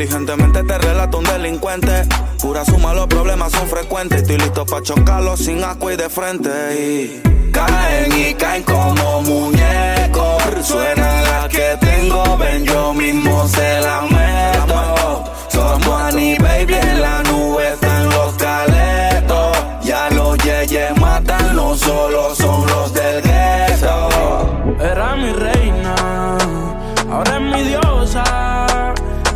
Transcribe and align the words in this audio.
Inteligentemente 0.00 0.62
te 0.62 0.78
relato 0.78 1.18
un 1.18 1.24
delincuente. 1.24 2.08
Pura 2.40 2.64
suma, 2.64 2.94
los 2.94 3.06
problemas 3.06 3.52
son 3.52 3.68
frecuentes. 3.68 4.22
Estoy 4.22 4.38
listo 4.38 4.64
para 4.64 4.82
chocarlos 4.82 5.40
sin 5.40 5.62
asco 5.62 5.90
y 5.90 5.96
de 5.96 6.08
frente. 6.08 6.48
Y 6.74 7.50
caen 7.52 8.10
y 8.10 8.32
caen 8.32 8.62
como 8.62 9.20
muñecos. 9.20 10.42
Suena 10.62 11.20
la 11.20 11.48
que 11.50 11.76
tengo, 11.82 12.38
ven, 12.38 12.64
yo 12.64 12.94
mismo 12.94 13.46
se 13.46 13.80
la 13.82 14.00
meto. 14.10 15.24
Somos 15.48 16.00
Annie 16.00 16.38
Baby 16.38 16.76
en 16.76 17.02
la 17.02 17.22
nube, 17.24 17.68
están 17.68 18.08
los 18.08 18.34
caletos. 18.36 19.58
Ya 19.82 20.08
los 20.12 20.38
yeyes 20.38 20.98
matan, 20.98 21.54
no 21.54 21.76
solo 21.76 22.34
son 22.34 22.66
los 22.68 22.94
del 22.94 23.20
gueto. 23.20 24.08
Era 24.80 25.14
mi 25.16 25.30
reina, 25.34 25.59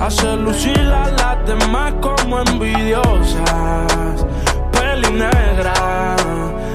Hace 0.05 0.37
lucir 0.37 0.79
a 0.79 1.09
las 1.09 1.47
demás 1.47 1.95
como 2.03 2.41
envidiosas. 2.41 4.27
Peli 4.71 5.11
negra 5.13 6.15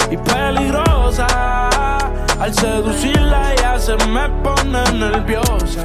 y 0.09 0.17
peligrosa. 0.17 1.27
Al 2.39 2.51
seducirla 2.51 3.53
ya 3.55 3.77
se 3.77 3.95
me 4.07 4.27
pone 4.41 4.81
nerviosa. 4.93 5.83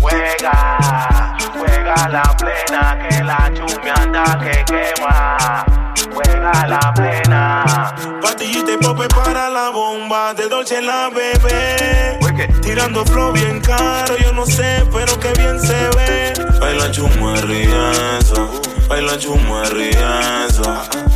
Juega, 0.00 1.36
juega 1.58 2.08
la 2.08 2.36
plena 2.38 2.98
que 3.06 3.22
la 3.22 3.52
chumia 3.52 3.94
anda 3.94 4.38
que 4.38 4.64
quema 4.64 5.66
juega 6.14 6.66
la 6.66 6.94
plena. 6.94 7.94
Pastillita 8.22 8.72
y 8.72 8.76
pope 8.78 9.06
para 9.08 9.50
la 9.50 9.68
bomba, 9.68 10.32
de 10.32 10.48
Dolce 10.48 10.80
la 10.80 11.10
bebé. 11.10 12.21
Tirando 12.62 13.04
flow 13.04 13.32
bien 13.32 13.60
caro, 13.60 14.16
yo 14.18 14.32
no 14.32 14.46
sé, 14.46 14.84
pero 14.92 15.18
que 15.20 15.32
bien 15.38 15.60
se 15.60 15.88
ve. 15.96 16.32
Baila 16.60 16.90
chumo 16.90 17.34
rienzo, 17.36 18.60
baila 18.92 19.16
chumo 19.16 19.62
rienzo. 19.64 20.70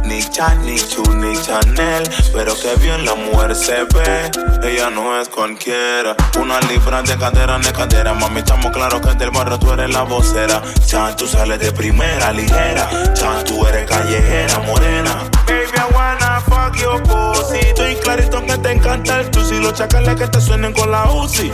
Ni 0.04 0.22
Chan, 0.30 0.64
ni 0.64 0.76
Chu, 0.78 1.02
ni 1.14 1.36
Chanel, 1.42 2.04
pero 2.32 2.54
que 2.54 2.74
bien 2.76 3.04
la 3.04 3.14
mujer 3.14 3.54
se 3.54 3.84
ve. 3.92 4.30
Ella 4.62 4.88
no 4.88 5.20
es 5.20 5.28
cualquiera, 5.28 6.16
una 6.40 6.58
libra 6.60 7.02
de 7.02 7.16
cadera, 7.18 7.58
de 7.58 7.72
cadera. 7.72 8.14
Mami, 8.14 8.38
estamos 8.38 8.70
claro 8.72 9.00
que 9.00 9.12
del 9.14 9.30
barrio 9.30 9.58
tú 9.58 9.72
eres 9.72 9.90
la 9.92 10.02
vocera. 10.02 10.62
Chan, 10.86 11.16
tú 11.16 11.26
sales 11.26 11.58
de 11.58 11.70
primera, 11.72 12.32
ligera. 12.32 12.88
Chan, 13.12 13.44
tú 13.44 13.66
eres 13.66 13.86
callejera, 13.90 14.58
morena. 14.60 15.12
Baby, 15.46 15.76
I 15.76 15.94
wanna 15.94 16.40
fuck 16.48 16.74
your 16.80 17.02
pussy. 17.02 17.58
Estoy 17.58 17.96
clarito 17.96 18.44
que 18.46 18.56
te 18.56 18.72
encanta 18.72 19.20
el 19.20 19.30
tusi. 19.30 19.56
Los 19.60 19.74
chacales 19.74 20.16
que 20.16 20.28
te 20.28 20.40
suenen 20.40 20.72
con 20.72 20.90
la 20.90 21.10
UCI. 21.12 21.52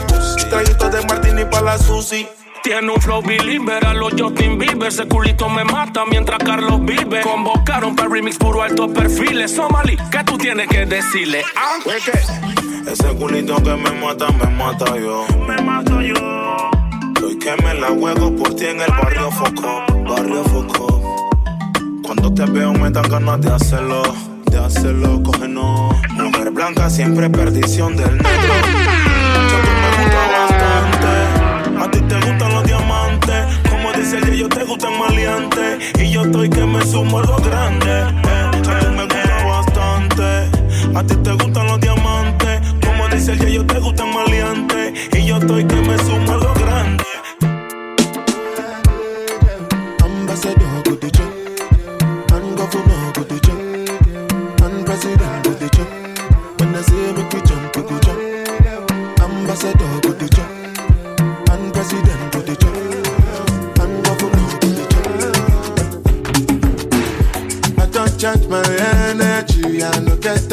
Traguitos 0.49 0.91
de 0.91 1.01
martini 1.05 1.43
para 1.45 1.63
la 1.63 1.77
Susi. 1.77 2.27
Tiene 2.63 2.93
un 2.93 3.01
flow 3.01 3.21
believer, 3.21 3.85
a 3.85 3.93
los 3.93 4.13
Justin 4.17 4.57
Bieber. 4.57 4.87
Ese 4.87 5.05
culito 5.05 5.49
me 5.49 5.65
mata 5.65 6.05
mientras 6.09 6.39
Carlos 6.39 6.79
vive. 6.85 7.19
Convocaron 7.19 7.93
para 7.93 8.07
remix 8.07 8.37
puro 8.37 8.61
alto 8.61 8.87
perfiles. 8.87 9.51
Somali, 9.51 9.97
¿qué 10.09 10.23
tú 10.23 10.37
tienes 10.37 10.69
que 10.69 10.85
decirle? 10.85 11.43
¿Ah? 11.57 11.77
Ese 12.89 13.07
culito 13.15 13.57
que 13.57 13.75
me 13.75 13.91
mata, 13.91 14.27
me 14.31 14.45
mata 14.55 14.97
yo. 14.97 15.25
Me 15.45 15.61
mato 15.61 16.01
yo. 16.01 16.15
Hoy 17.21 17.37
que 17.37 17.53
me 17.63 17.73
la 17.73 17.89
juego 17.89 18.33
por 18.33 18.55
ti 18.55 18.65
en 18.67 18.79
el 18.79 18.91
barrio 18.91 19.29
Foco. 19.29 19.83
Barrio 20.07 20.43
Foco. 20.45 21.29
Cuando 22.01 22.33
te 22.33 22.45
veo 22.45 22.71
me 22.71 22.89
dan 22.91 23.09
ganas 23.09 23.41
de 23.41 23.53
hacerlo. 23.53 24.03
De 24.45 24.57
hacerlo, 24.57 25.21
coge 25.21 25.49
no. 25.49 25.89
Mujer 26.11 26.51
blanca, 26.51 26.89
siempre 26.89 27.29
perdición 27.29 27.97
del 27.97 28.17
negro. 28.19 29.12
Dice 34.13 34.31
ella, 34.31 34.35
yo 34.35 34.49
te 34.49 34.63
gustan 34.63 34.99
maleantes. 34.99 35.93
Y 35.99 36.11
yo 36.11 36.23
estoy 36.23 36.49
que 36.49 36.65
me 36.65 36.85
sumo 36.85 37.19
algo 37.19 37.37
grande. 37.37 37.89
Eh, 37.89 38.61
tú 38.63 38.69
me 38.91 39.03
gusta 39.03 39.45
bastante. 39.45 40.97
A 40.97 41.03
ti 41.03 41.15
te 41.15 41.31
gustan 41.31 41.67
los 41.67 41.79
diamantes. 41.79 42.61
Como 42.85 43.07
dice 43.09 43.33
ella, 43.33 43.49
yo 43.49 43.65
te 43.65 43.79
gustan 43.79 44.13
maleantes. 44.13 44.93
Y 45.13 45.25
yo 45.25 45.37
estoy 45.37 45.65
que 45.65 45.75
me 45.75 45.97
sumo 45.99 46.19
algo 46.19 46.27
grande. 46.27 46.42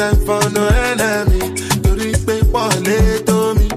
Time 0.01 0.25
for 0.25 0.41
no 0.57 0.65
enemy. 0.89 1.41
Torí 1.83 2.11
pé 2.25 2.35
pọ̀lẹ́ 2.53 3.23
tó 3.27 3.37
mi. 3.57 3.67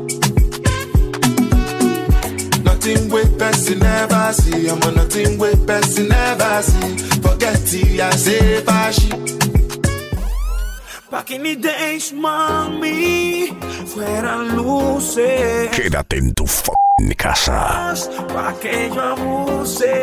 Nothing 2.66 3.02
with 3.14 3.32
person 3.40 3.78
never 3.88 4.26
see. 4.40 4.68
I'm 4.70 4.84
on 4.86 4.92
nothing 5.00 5.32
with 5.42 5.60
person 5.70 6.06
never 6.14 6.54
see. 6.68 6.92
Forget 7.24 7.72
it, 7.80 8.00
I 8.08 8.10
say 8.24 8.62
fashi. 8.66 9.10
Back 11.10 11.30
in 11.34 11.42
the 11.46 11.54
days, 11.68 12.06
mami, 12.24 12.98
fueran 13.90 14.42
luces. 14.56 15.68
Quédate 15.76 16.16
en 16.22 16.28
tu 16.36 16.44
fucking 16.46 17.14
casa. 17.22 17.60
Pa' 18.34 18.52
que 18.62 18.74
yo 18.94 19.02
abuse. 19.12 19.96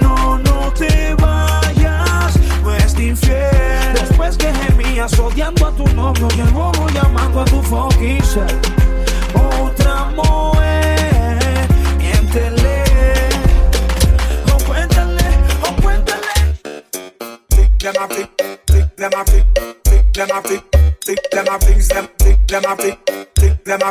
No, 0.00 0.38
no 0.38 0.72
te 0.72 1.14
vayas, 1.14 2.38
no 2.62 2.74
es 2.74 2.98
infiel. 2.98 3.94
Después 3.94 4.36
que 4.36 4.52
gemías 4.52 5.18
odiando 5.18 5.66
a 5.66 5.70
tu 5.72 5.86
novio 5.94 6.28
y 6.36 6.40
el 6.40 6.50
bobo 6.50 6.88
llamando 6.90 7.40
a 7.40 7.44
tu 7.44 7.62
fucking. 7.62 8.22
Otra 9.34 10.04
mujer, 10.16 11.68
miéntele. 11.98 12.84
O 14.52 14.64
cuéntale, 14.64 15.24
o 15.62 15.82
cuéntale. 15.82 16.28
them 17.78 17.94
a 17.98 18.08
flick, 18.08 18.30
flick 18.66 18.96
them 18.96 19.12
a 19.14 19.24
flick, 19.24 19.44
flick 19.84 20.12
them 20.12 20.30
a 20.30 20.40
flick, 20.40 20.70
flick 21.02 22.46
them 22.46 22.64
flick, 22.76 22.98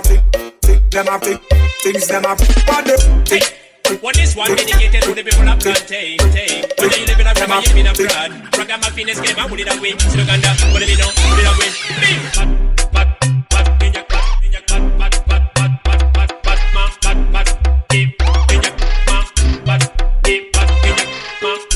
flick 0.04 0.53
them 0.94 1.08
a 1.08 1.20
flick, 1.20 1.42
things 1.82 2.08
them 2.08 2.24
a 2.26 2.36
flick, 2.36 2.68
what 2.68 2.86
the 2.86 3.24
flick. 3.26 3.60
One 4.02 4.18
is 4.20 4.36
one 4.36 4.48
dedicated 4.56 5.02
to 5.04 5.14
the 5.14 5.24
people 5.24 5.50
of 5.50 5.60
plantain, 5.60 6.18
tain. 6.32 6.64
Whether 6.78 6.98
you 6.98 7.06
live 7.06 7.20
in 7.20 7.28
a 7.28 7.34
river, 7.34 7.54
you 7.54 7.68
live 7.68 7.78
in 7.78 7.88
a 7.88 7.94
flood. 7.94 8.32
Ragamuffin 8.58 9.10
is 9.10 9.20
game, 9.20 9.36
I 9.38 9.46
would 9.46 9.60
it 9.60 9.68
away. 9.76 9.92
To 9.92 10.18
Uganda, 10.18 10.50
what 10.72 10.80
do 10.80 10.86
we 10.86 10.96
know? 10.96 11.10
Put 11.10 11.40
it 11.42 11.50
away. 11.50 11.70
Big, 12.00 12.20
pat, 12.32 12.50
pat, 12.94 13.08
pat, 13.50 13.84
in 13.84 13.94
your 13.94 14.04
cut, 14.04 14.44
in 14.46 14.52
your 14.54 14.62
cut, 14.62 14.84
pat, 15.00 15.14
pat, 15.28 15.54
pat, 15.56 15.84
pat, 15.84 16.14
pat, 16.14 16.44
pat, 16.44 16.60
ma, 16.74 16.90
pat, 17.02 17.18
pat, 17.34 17.48
keep, 17.90 18.22
in 18.54 18.62
your 18.62 18.74
ma, 19.08 19.26
pat, 19.66 19.82
keep, 20.24 20.54
pat, 20.54 20.70
in 20.86 20.94
your 20.94 21.08
ma, 21.42 21.58
ma, 21.58 21.73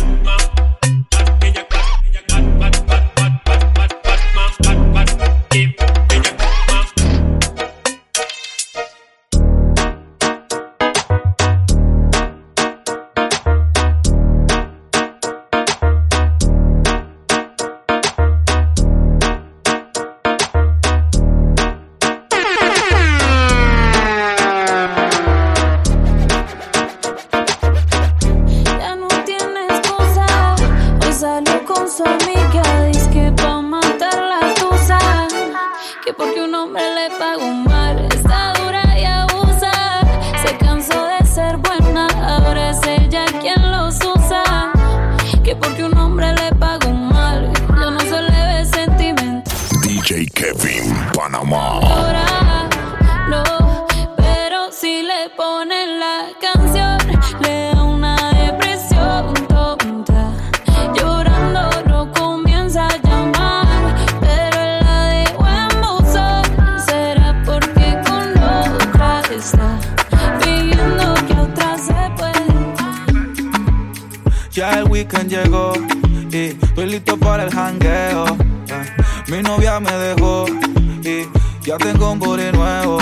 pidiendo 70.69 71.13
que 71.27 71.33
otra 71.33 71.77
se 71.77 71.93
puede. 72.15 72.45
Ya 74.51 74.71
el 74.79 74.85
weekend 74.85 75.29
llegó 75.29 75.73
y 76.31 76.57
estoy 76.61 76.85
listo 76.87 77.17
para 77.17 77.43
el 77.43 77.51
jangueo. 77.51 78.25
Mi 79.27 79.41
novia 79.41 79.79
me 79.79 79.91
dejó 79.91 80.45
y 81.03 81.27
ya 81.61 81.77
tengo 81.77 82.11
un 82.11 82.19
booty 82.19 82.51
nuevo. 82.53 82.97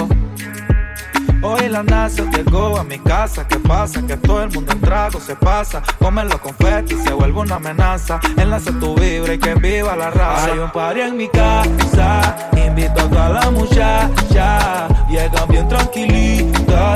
Hoy 1.44 1.69
la 1.69 1.83
NASA 1.83 2.23
llegó 2.31 2.79
a 2.79 2.83
mi 2.83 2.97
casa. 2.97 3.47
¿Qué 3.47 3.59
pasa? 3.59 4.01
Que 4.07 4.18
todo 4.18 4.41
el 4.44 4.51
mundo 4.51 4.71
en 4.71 4.81
trago 4.81 5.19
se 5.19 5.35
pasa. 5.35 5.83
Comen 6.00 6.27
los 6.27 6.39
confetis, 6.39 7.03
se 7.03 7.13
vuelve 7.13 7.39
una 7.39 7.57
amenaza. 7.57 8.19
Enlace 8.35 8.71
tu 8.73 8.95
vibra 8.95 9.35
y 9.35 9.38
que 9.38 9.53
viva 9.53 9.95
la 9.95 10.09
raza. 10.09 10.51
Hay 10.51 10.57
un 10.57 10.71
party 10.71 11.01
en 11.01 11.18
mi 11.18 11.29
casa. 11.29 12.50
Invito 12.57 13.00
a 13.00 13.09
toda 13.09 13.29
la 13.29 13.51
muchacha. 13.51 14.88
Llegan 15.07 15.47
bien 15.47 15.69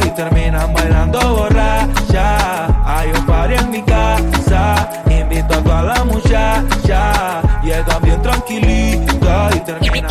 y 0.05 0.09
terminan 0.11 0.73
bailando 0.73 1.19
borracha. 1.35 2.67
Hay 2.85 3.09
un 3.09 3.25
party 3.25 3.55
en 3.55 3.69
mi 3.69 3.81
casa. 3.83 4.89
Invito 5.09 5.53
a 5.53 5.63
toda 5.63 5.83
la 5.83 6.03
muchacha. 6.03 7.41
Llegan 7.63 8.01
bien 8.01 8.21
tranquilitas 8.21 9.55
y 9.55 9.59
terminan. 9.61 10.09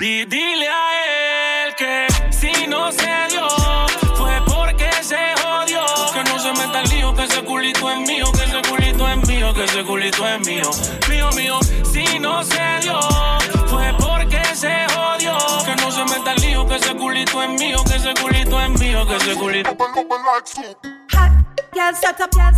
Y 0.00 0.24
dile 0.26 0.68
a 0.68 1.66
él 1.66 1.74
que 1.76 2.06
si 2.30 2.66
no 2.66 2.90
se 2.92 3.10
dio, 3.30 3.48
fue 4.16 4.40
porque 4.46 4.90
se 5.02 5.16
jodió. 5.42 5.84
Que 6.12 6.24
no 6.24 6.38
se 6.38 6.52
meta 6.52 6.80
el 6.80 6.88
lío, 6.90 7.14
que 7.14 7.24
ese 7.24 7.42
culito 7.42 7.90
es 7.90 7.98
mío, 8.08 8.26
que 8.32 8.44
ese 8.44 8.62
culito 8.70 9.08
es 9.08 9.28
mío, 9.28 9.54
que 9.54 9.64
ese 9.64 9.84
culito 9.84 10.26
es 10.28 10.46
mío. 10.46 10.70
Mío, 11.08 11.30
mío, 11.36 11.58
si 11.92 12.18
no 12.18 12.42
se 12.44 12.62
dio, 12.82 13.00
fue 13.66 13.92
porque 13.98 14.42
se 14.54 14.86
jodió. 14.94 15.36
Que 15.64 15.74
no 15.76 15.90
se 15.90 16.04
meta 16.04 16.32
el 16.32 16.40
lío, 16.42 16.66
que 16.66 16.76
ese 16.76 16.94
culito 16.94 17.42
es 17.42 17.50
mío, 17.50 17.78
ese 18.08 18.22
culito 18.22 18.60
es 18.60 18.70
mío, 18.80 19.06
que 19.06 19.16
ese 19.16 19.34
culito. 19.34 19.76
hot, 21.12 21.30
yes, 21.74 22.00
shut 22.00 22.20
up, 22.20 22.30
yes. 22.36 22.56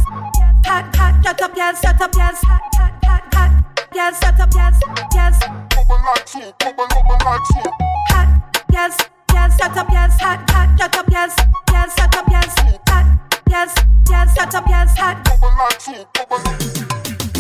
Hot, 0.67 0.97
hot, 0.97 1.15
shut 1.25 1.43
up, 1.43 1.53
yes, 1.57 1.81
shut 1.81 2.01
up, 2.01 2.15
yes. 2.17 2.41
Hot, 2.45 2.61
hot, 2.77 2.93
hot, 3.05 3.35
hot, 3.35 3.51
yes, 3.95 4.19
shut 4.21 4.41
up, 4.41 4.51
yes, 4.55 4.79
yes. 5.15 5.39
Hot, 8.11 8.29
yes, 8.73 8.97
yes, 9.35 9.57
shut 9.59 9.77
up, 9.77 9.89
yes. 9.91 10.21
Hot, 10.21 10.51
hot, 10.51 10.69
shut 10.79 10.97
up, 10.97 11.07
yes, 11.11 11.35
yes, 11.73 11.95
shut 11.97 12.17
up, 12.17 12.27
yes. 12.31 12.55
Hot, 12.89 13.07
yes, 13.49 13.75
yes, 14.09 14.35
shut 14.35 14.55
up, 14.55 14.65
yes. 14.69 14.97
Hot. 14.99 15.17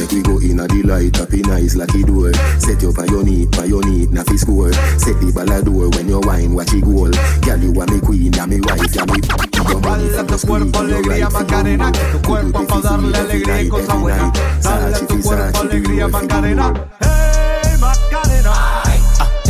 Make 0.00 0.12
we 0.12 0.22
go 0.22 0.38
in 0.38 0.58
a 0.58 0.66
delight, 0.66 1.14
happy 1.14 1.42
nice 1.42 1.76
like 1.76 1.94
it 1.94 2.06
door. 2.06 2.32
Set 2.58 2.80
your 2.80 3.22
knee, 3.22 3.44
by 3.44 3.64
your 3.66 3.84
knee, 3.84 4.06
na 4.06 4.24
fi 4.24 4.34
score. 4.38 4.72
Set 4.96 5.20
the 5.20 5.28
ball 5.28 5.60
door 5.60 5.90
when 5.90 6.08
you 6.08 6.20
wine, 6.24 6.54
watch 6.54 6.72
it 6.72 6.80
goal. 6.80 7.12
Girl, 7.44 7.60
you 7.60 7.78
are 7.78 7.86
me 7.86 8.00
queen, 8.00 8.30
na 8.32 8.46
me 8.46 8.60
wife, 8.64 8.94
ya 8.96 9.04
me. 9.04 9.20
Dale 9.20 10.18
a 10.18 10.24
tu 10.24 10.46
cuerpo 10.46 10.78
alegría 10.78 11.28
Macarena, 11.28 11.92
que 11.92 12.00
tu 12.12 12.18
cuerpo 12.26 12.66
pa' 12.66 12.80
darle 12.80 13.18
alegría 13.18 13.60
y 13.60 13.68
cosa 13.68 13.94
buena. 13.96 14.32
Dale 14.62 15.00
tu 15.00 15.20
cuerpo 15.20 15.60
alegría 15.60 16.08
Macarena. 16.08 16.72
Hey 17.00 17.76
Macarena. 17.78 18.89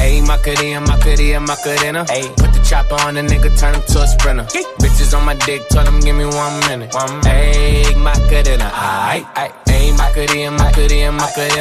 Ayy, 0.01 0.27
my 0.27 0.39
could 0.39 0.61
in, 0.61 0.83
my 0.85 0.99
could 1.01 1.21
in, 1.21 1.43
my 1.45 1.57
could. 1.57 1.79
Ayy, 1.79 2.29
put 2.37 2.53
the 2.53 2.61
chopper 2.69 2.95
on 3.07 3.15
the 3.15 3.23
nigga, 3.23 3.51
turn 3.59 3.75
him 3.75 3.83
to 3.83 4.01
a 4.01 4.07
sprinter. 4.07 4.47
Yeah. 4.55 4.63
Bitches 4.81 5.17
on 5.17 5.25
my 5.25 5.35
dick, 5.35 5.69
tell 5.69 5.85
them 5.85 6.01
give 6.01 6.17
me 6.17 6.25
one 6.25 6.61
minute. 6.69 6.95
One. 6.95 7.21
Ayy, 7.23 7.97
my 7.97 8.15
could 8.29 8.49
in 8.49 8.61
her. 8.61 8.71
Ayy, 8.71 9.97
my 9.97 10.11
could 10.13 10.31
in, 10.31 10.55
my 10.55 10.73
could 10.73 10.93
in, 10.93 11.15
my 11.15 11.31
could. 11.35 11.53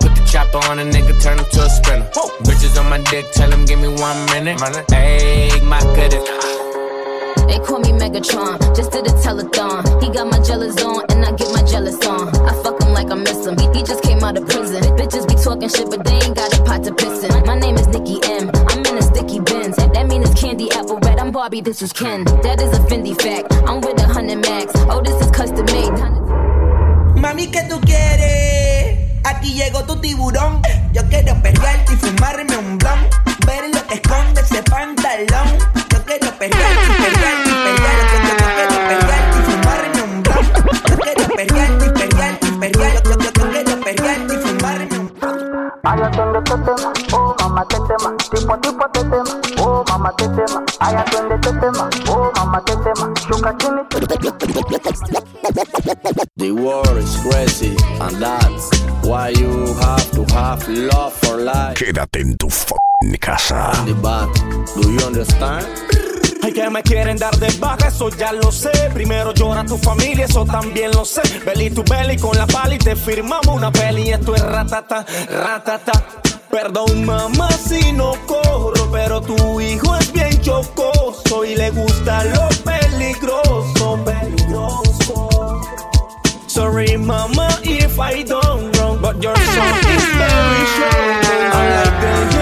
Put 0.00 0.14
the 0.14 0.28
chopper 0.30 0.58
on 0.70 0.78
a 0.78 0.84
nigga, 0.84 1.20
turn 1.22 1.38
him 1.38 1.44
to 1.50 1.62
a 1.62 1.68
sprinter. 1.68 2.08
Woo. 2.14 2.30
Bitches 2.46 2.78
on 2.80 2.88
my 2.88 2.98
dick, 3.10 3.26
tell 3.32 3.50
him 3.50 3.64
give 3.64 3.80
me 3.80 3.88
one 3.88 4.24
minute. 4.26 4.58
Ayy, 4.58 5.62
my 5.64 5.80
could 5.94 6.14
in. 6.14 6.59
They 7.50 7.58
call 7.58 7.80
me 7.80 7.90
Megatron, 7.90 8.60
just 8.76 8.92
did 8.92 9.08
a 9.08 9.10
telethon. 9.10 10.00
He 10.00 10.08
got 10.08 10.30
my 10.30 10.38
jealous 10.38 10.80
on, 10.84 11.04
and 11.10 11.24
I 11.24 11.32
get 11.32 11.50
my 11.52 11.64
jealous 11.64 11.98
on. 12.06 12.28
I 12.46 12.52
fuck 12.62 12.80
him 12.80 12.92
like 12.92 13.10
I 13.10 13.16
miss 13.16 13.44
him. 13.44 13.58
He, 13.74 13.82
just 13.82 14.04
came 14.04 14.22
out 14.22 14.38
of 14.38 14.46
prison. 14.46 14.84
Bitches 14.94 15.26
be 15.26 15.34
talking 15.34 15.68
shit, 15.68 15.90
but 15.90 16.04
they 16.04 16.14
ain't 16.14 16.36
got 16.36 16.56
a 16.56 16.62
pot 16.62 16.84
to 16.84 16.94
piss 16.94 17.24
in. 17.24 17.44
My 17.46 17.58
name 17.58 17.74
is 17.74 17.88
Nikki 17.88 18.20
M. 18.22 18.52
I'm 18.54 18.86
in 18.86 18.96
a 18.96 19.02
sticky 19.02 19.40
Benz. 19.40 19.74
That 19.74 20.06
mean 20.06 20.22
it's 20.22 20.40
candy 20.40 20.70
apple 20.70 21.00
red. 21.00 21.18
I'm 21.18 21.32
Barbie, 21.32 21.60
this 21.60 21.82
is 21.82 21.92
Ken. 21.92 22.22
That 22.44 22.62
is 22.62 22.70
a 22.78 22.82
Fendi 22.82 23.20
fact. 23.20 23.52
I'm 23.68 23.80
with 23.80 24.00
a 24.00 24.06
hundred 24.06 24.42
max. 24.42 24.72
Oh, 24.88 25.02
this 25.02 25.20
is 25.20 25.32
custom 25.32 25.66
made. 25.74 25.90
Mami, 27.20 27.50
¿qué 27.50 27.68
tú 27.68 27.80
quieres? 27.80 28.59
Aquí 29.24 29.54
llegó 29.54 29.84
tu 29.84 30.00
tiburón. 30.00 30.62
Yo 30.92 31.02
quiero 31.08 31.34
perrearte 31.42 31.92
y 31.92 31.96
fumarme 31.96 32.56
un 32.56 32.78
blunt. 32.78 33.14
Ver 33.46 33.74
lo 33.74 33.86
que 33.86 33.94
esconde 33.94 34.40
ese 34.40 34.62
pantalón. 34.64 35.58
Yo 35.90 36.04
quiero 36.04 36.30
perrearte 36.38 36.86
y 36.86 37.02
perrearte 37.02 37.50
y 37.50 37.54
perrearte. 37.64 38.16
Yo, 38.26 38.36
quiero 38.54 38.76
perrearte 38.88 39.38
y 39.38 39.42
fumarme 39.50 40.02
un 40.02 40.22
blunt. 40.22 40.88
Yo 40.88 40.96
quiero 40.98 41.28
perrearte 41.36 41.86
y 41.86 41.90
perrearte 41.90 42.46
y 42.46 42.52
perrearte. 42.52 43.10
Yo, 43.10 43.32
quiero 43.50 43.80
perrearte 43.80 44.34
y 44.34 44.38
fumarme 44.38 44.98
un 44.98 45.10
Ay, 45.82 46.02
atiende 46.02 46.38
este 46.38 46.56
tema, 46.58 46.92
oh 47.14 47.34
mamá 47.40 47.64
te 47.66 47.76
tema, 47.76 48.16
tipo 48.30 48.58
tipo 48.58 48.88
te 48.92 49.00
tema, 49.00 49.40
oh 49.60 49.82
mamá 49.88 50.12
te 50.16 50.28
tema, 50.28 50.62
ay 50.78 50.94
atiende 50.94 51.34
este 51.36 51.52
tema, 51.54 51.88
oh 52.08 52.30
mamá 52.36 52.62
te 52.64 52.76
tema, 52.76 53.14
chuca 53.14 53.56
chini 53.56 53.80
The 56.36 56.52
world 56.52 56.98
is 56.98 57.16
crazy, 57.16 57.74
and 58.00 58.16
that's 58.22 58.70
why 59.02 59.30
you 59.30 59.74
have 59.74 60.10
to 60.12 60.24
have 60.34 60.68
love 60.68 61.12
for 61.14 61.36
life. 61.36 61.74
Quédate 61.74 62.20
en 62.20 62.36
tu 62.36 62.46
f***ing 62.46 63.16
casa. 63.18 63.72
The 63.86 63.94
back, 63.94 64.30
do 64.76 64.88
you 64.88 65.00
understand? 65.04 65.66
Ay, 66.42 66.52
que 66.52 66.70
me 66.70 66.82
quieren 66.82 67.18
dar 67.18 67.36
de 67.38 67.48
baja, 67.58 67.88
eso 67.88 68.08
ya 68.10 68.32
lo 68.32 68.52
sé. 68.52 68.70
Primero 68.94 69.34
llora 69.34 69.64
tu 69.64 69.76
familia, 69.78 70.26
eso 70.26 70.44
también 70.44 70.92
lo 70.92 71.04
sé. 71.04 71.22
Belly 71.44 71.70
to 71.70 71.82
belly 71.82 72.16
con 72.16 72.36
la 72.36 72.46
pali, 72.46 72.78
te 72.78 72.94
firmamos 72.94 73.48
una 73.48 73.72
peli. 73.72 74.10
Esto 74.10 74.34
es 74.36 74.42
ratata, 74.42 75.04
ratata. 75.28 75.92
Perdón, 76.50 77.04
mamá, 77.04 77.48
si 77.50 77.92
no 77.92 78.12
corro, 78.26 78.90
pero 78.92 79.20
tu 79.20 79.60
hijo 79.60 79.96
es 79.96 80.12
bien 80.12 80.40
chocoso 80.40 81.44
y 81.44 81.56
le 81.56 81.70
gusta 81.70 82.24
lo 82.24 82.48
peligroso, 82.64 83.98
peligroso. 84.04 84.39
Sorry, 86.60 86.94
mama, 86.98 87.48
if 87.64 87.98
I 87.98 88.22
don't 88.22 88.70
wrong, 88.76 89.00
but 89.00 89.22
your 89.22 89.34
son 89.34 89.78
is 89.96 90.04
very 90.20 90.64
strong. 90.76 91.08
I 91.56 91.64
like 91.76 91.96
danger, 92.04 92.39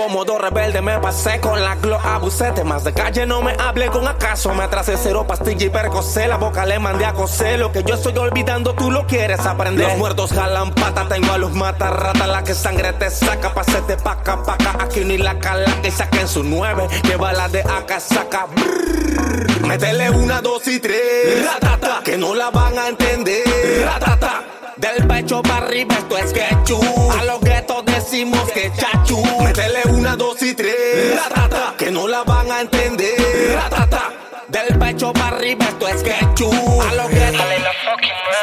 rebelde. 0.00 0.10
Como 0.10 0.24
dos 0.24 0.40
rebeldes 0.40 0.82
me 0.82 0.98
pasé 0.98 1.40
con 1.40 1.62
la 1.62 1.74
glo 1.76 1.98
abusé 2.02 2.52
Temas 2.52 2.84
de 2.84 2.92
calle 2.92 3.26
no 3.26 3.42
me 3.42 3.52
hable 3.52 3.88
con 3.88 4.06
acaso. 4.08 4.54
Me 4.54 4.64
atrasé 4.64 4.96
cero 4.96 5.26
pastilla 5.26 5.66
y 5.66 5.70
percocé. 5.70 6.26
La 6.26 6.36
boca 6.36 6.64
le 6.66 6.78
mandé 6.78 7.04
a 7.04 7.12
coser. 7.12 7.58
Lo 7.58 7.72
que 7.72 7.82
yo 7.82 7.94
estoy 7.94 8.16
olvidando 8.18 8.74
tú 8.74 8.90
lo 8.90 9.06
quieres 9.06 9.40
aprender. 9.40 9.88
Los 9.88 9.98
muertos 9.98 10.32
jalan 10.32 10.74
pata 10.74 11.06
Tengo 11.08 11.32
a 11.32 11.38
los 11.38 11.52
matarratas. 11.52 12.28
La 12.28 12.42
que 12.42 12.54
sangre 12.54 12.92
te 12.94 13.10
saca 13.10 13.52
Pasete 13.54 13.96
paca 13.96 14.42
paca. 14.42 14.76
Aquí 14.80 15.04
ni 15.04 15.18
la 15.18 15.38
calaca 15.38 15.86
Y 15.86 15.90
saquen 15.90 16.28
su 16.28 16.42
nueve. 16.42 16.88
Que 17.02 17.16
bala 17.16 17.48
de 17.48 17.60
acá 17.60 18.00
saca. 18.00 18.46
Brrr. 18.46 19.66
Métele 19.66 20.10
una, 20.10 20.40
dos 20.40 20.66
y 20.66 20.80
tres. 20.80 21.44
Ratata. 21.44 22.00
Que 22.04 22.16
no 22.16 22.34
la 22.34 22.50
van 22.50 22.78
a 22.78 22.88
entender. 22.88 23.44
Ratata 23.84 24.59
del 24.80 25.06
pecho 25.06 25.42
para 25.42 25.66
arriba 25.66 25.94
esto 25.96 26.16
es 26.16 26.32
quechú 26.32 26.80
A 27.18 27.24
los 27.24 27.40
guetos 27.40 27.84
decimos 27.84 28.50
que 28.52 28.72
chachu. 28.74 29.22
Métele 29.42 29.82
una, 29.90 30.16
dos 30.16 30.42
y 30.42 30.54
tres. 30.54 31.14
Ratata 31.14 31.74
Que 31.76 31.90
no 31.90 32.08
la 32.08 32.24
van 32.24 32.50
a 32.50 32.62
entender. 32.62 33.14
Ratata 33.54 34.12
Del 34.48 34.78
pecho 34.78 35.12
para 35.12 35.36
arriba 35.36 35.66
esto 35.66 35.88
es 35.88 36.02
quechú 36.02 36.50
A 36.82 36.94
los 36.94 37.10
guetos 37.10 37.40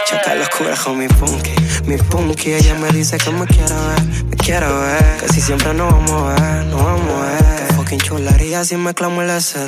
Checa 0.05 0.35
los 0.35 0.49
con 0.79 0.97
mi 0.97 1.07
punky, 1.07 1.51
mi 1.85 1.97
punky. 1.97 2.53
Ella 2.53 2.75
me 2.75 2.89
dice 2.91 3.17
que 3.17 3.29
me 3.29 3.45
quiere 3.45 3.73
ver, 3.73 4.23
me 4.25 4.35
quiere 4.37 4.65
ver. 4.65 5.17
Que 5.19 5.27
si 5.33 5.41
siempre 5.41 5.73
nos 5.73 5.91
vamos 5.91 6.11
a 6.11 6.41
ver, 6.41 6.65
nos 6.65 6.81
vamos 6.81 7.11
a 7.11 7.25
ver. 7.25 7.67
Que 7.67 7.73
fucking 7.73 7.99
chularía 7.99 8.63
si 8.63 8.77
me 8.77 8.93
clamo 8.93 9.21
el 9.21 9.29
SD 9.29 9.67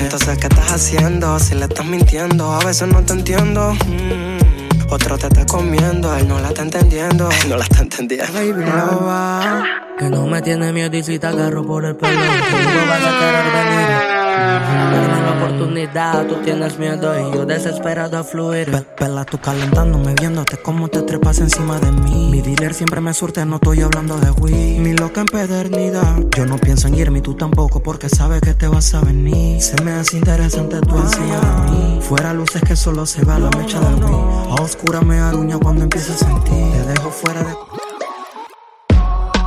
Entonces, 0.00 0.36
¿qué 0.38 0.46
estás 0.46 0.72
haciendo? 0.72 1.38
Si 1.38 1.54
le 1.54 1.64
estás 1.64 1.86
mintiendo, 1.86 2.52
a 2.52 2.58
veces 2.64 2.88
no 2.88 3.02
te 3.02 3.14
entiendo. 3.14 3.74
Mm. 3.86 4.57
Otro 4.90 5.18
te 5.18 5.26
está 5.26 5.44
comiendo, 5.44 6.16
él 6.16 6.26
no 6.26 6.40
la 6.40 6.48
está 6.48 6.62
entendiendo. 6.62 7.28
Él 7.30 7.48
no 7.50 7.56
la 7.56 7.64
está 7.64 7.82
entendiendo. 7.82 8.32
Baby, 8.32 8.64
no 8.64 9.04
va. 9.04 9.64
Que 9.98 10.08
no 10.08 10.26
me 10.26 10.40
tiene 10.40 10.72
miedo 10.72 10.96
y 10.96 11.02
si 11.02 11.18
te 11.18 11.26
agarro 11.26 11.66
por 11.66 11.84
el 11.84 11.96
pelo, 11.96 12.18
no 12.18 12.86
vas 12.86 13.04
a 13.04 13.18
querer 13.18 13.44
venir. 13.52 14.17
Dame 14.38 15.22
la 15.22 15.32
oportunidad, 15.36 16.26
tú 16.26 16.36
tienes 16.44 16.78
miedo 16.78 17.12
y 17.18 17.34
yo 17.34 17.44
desesperado 17.44 18.18
a 18.18 18.24
fluir. 18.24 18.70
Pe- 18.70 18.82
Pela, 18.96 19.24
tú 19.24 19.38
calentándome, 19.38 20.14
viéndote 20.14 20.56
cómo 20.58 20.88
te 20.88 21.02
trepas 21.02 21.38
encima 21.40 21.78
de 21.78 21.90
mí. 21.92 22.28
Mi 22.30 22.40
dealer 22.40 22.72
siempre 22.74 23.00
me 23.00 23.12
surte, 23.14 23.44
no 23.44 23.56
estoy 23.56 23.82
hablando 23.82 24.16
de 24.18 24.30
weed. 24.30 24.78
Mi 24.78 24.92
loca 24.94 25.22
empedernida, 25.22 26.02
yo 26.36 26.46
no 26.46 26.56
pienso 26.56 26.88
en 26.88 26.94
irme 26.96 27.18
y 27.18 27.22
tú 27.22 27.34
tampoco, 27.34 27.82
porque 27.82 28.08
sabes 28.08 28.40
que 28.40 28.54
te 28.54 28.68
vas 28.68 28.94
a 28.94 29.00
venir. 29.00 29.60
Se 29.60 29.82
me 29.82 29.92
hace 29.92 30.16
interesante 30.18 30.80
tu 30.80 30.96
encima 30.96 31.40
de 31.40 31.70
mí. 31.72 31.98
Fuera 32.00 32.32
luces 32.32 32.62
que 32.62 32.76
solo 32.76 33.06
se 33.06 33.24
va 33.24 33.38
la 33.38 33.50
mecha 33.50 33.80
del 33.80 33.96
weed. 34.04 34.14
A 34.58 34.62
oscura 34.62 35.00
me 35.00 35.18
aruña 35.18 35.58
cuando 35.58 35.82
empiezo 35.82 36.12
a 36.12 36.16
sentir. 36.16 36.72
Te 36.72 36.82
dejo 36.92 37.10
fuera 37.10 37.42
de. 37.42 37.54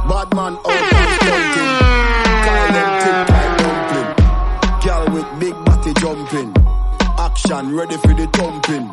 Bad 0.08 0.28
jumping. 6.02 6.52
Action 7.20 7.78
ready 7.78 7.96
for 7.98 8.14
the 8.16 8.28
thumping. 8.34 8.90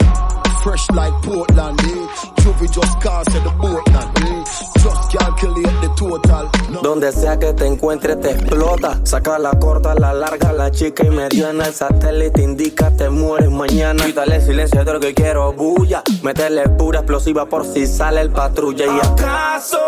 Fresh 0.63 0.91
like 0.91 1.15
Portland, 1.23 1.81
eh? 1.81 2.07
Juvie 2.43 2.71
just 2.71 3.01
cast 3.01 3.31
the 3.31 3.51
boatland, 3.57 4.19
eh? 4.19 4.45
Just 4.83 5.13
calculate 5.13 5.77
the 5.81 5.89
total. 5.97 6.51
Donde 6.83 7.11
sea 7.13 7.39
que 7.39 7.55
te 7.55 7.67
encuentre 7.67 8.17
te 8.17 8.33
explota. 8.33 9.01
Saca 9.05 9.39
la 9.39 9.53
corta, 9.59 9.95
la 9.95 10.13
larga, 10.13 10.53
la 10.53 10.71
chica 10.71 11.07
y 11.07 11.11
mediana. 11.11 11.67
El 11.67 11.73
satélite 11.73 12.43
indica 12.43 12.91
te 12.91 13.09
mueres 13.09 13.51
mañana. 13.51 14.05
Quítale 14.05 14.43
silencio 14.43 14.85
de 14.85 14.93
lo 14.93 15.01
que 15.01 15.15
quiero, 15.15 15.53
bulla. 15.55 16.03
Métele 16.23 16.69
pura 16.71 16.99
explosiva 16.99 17.47
por 17.47 17.65
si 17.65 17.87
sale 17.87 18.21
el 18.21 18.31
patrulla. 18.31 18.85
Y 18.85 18.99
acaso, 18.99 19.79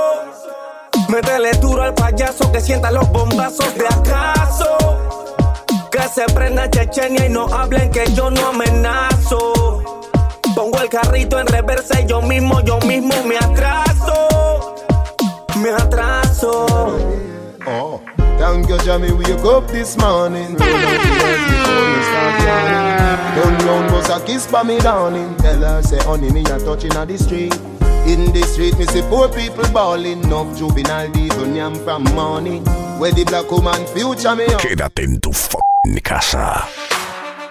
métele 1.11 1.53
duro 1.61 1.83
al 1.83 1.93
payaso 1.93 2.51
que 2.51 2.61
sienta 2.63 2.91
los 2.91 3.07
bombazos 3.11 3.75
de 3.75 3.87
acaso. 3.87 4.90
Que 6.01 6.09
se 6.09 6.25
prenda 6.33 6.69
Chechenia 6.71 7.27
y 7.27 7.29
no 7.29 7.45
hablen 7.53 7.91
que 7.91 8.11
yo 8.15 8.31
no 8.31 8.49
amenazo. 8.49 9.83
Pongo 10.55 10.81
el 10.81 10.89
carrito 10.89 11.39
en 11.39 11.47
reversa 11.47 12.01
y 12.01 12.07
yo 12.07 12.23
mismo, 12.23 12.63
yo 12.63 12.79
mismo 12.81 13.13
me 13.25 13.37
atraso. 13.37 14.77
Me 15.59 15.69
atraso. 15.69 16.65
Oh, 17.67 18.01
thank 18.39 18.67
you, 18.67 18.79
Jamie. 18.79 19.13
Wake 19.13 19.45
up 19.45 19.69
this 19.69 19.99
morning. 19.99 20.57
Turn 20.57 20.73
round, 23.67 23.93
was 23.93 24.09
a 24.09 24.21
kiss 24.25 24.47
by 24.47 24.63
me 24.63 24.79
dawning. 24.79 25.37
Tell 25.37 25.61
her, 25.61 25.83
say, 25.83 25.99
honey, 25.99 26.31
me 26.31 26.41
a 26.41 26.59
touching 26.61 26.97
on 26.97 27.09
the 27.09 27.19
street. 27.19 27.55
In 28.07 28.33
the 28.33 28.43
street, 28.43 28.77
me 28.79 28.87
see 28.87 29.03
poor 29.03 29.29
people 29.29 29.69
balling. 29.73 30.23
Enough 30.25 30.57
juvenile 30.59 31.11
devil 31.13 31.55
yam 31.55 31.75
from 31.85 32.05
morning. 32.15 32.65
Where 32.99 33.13
the 33.13 33.25
black 33.25 33.51
woman 33.51 33.87
future 33.95 34.35
me 34.35 34.47
up. 34.47 34.61
Quédate 34.61 35.05
en 35.05 35.21
tu 35.21 35.31
f***ing 35.31 36.01
casa. 36.01 36.67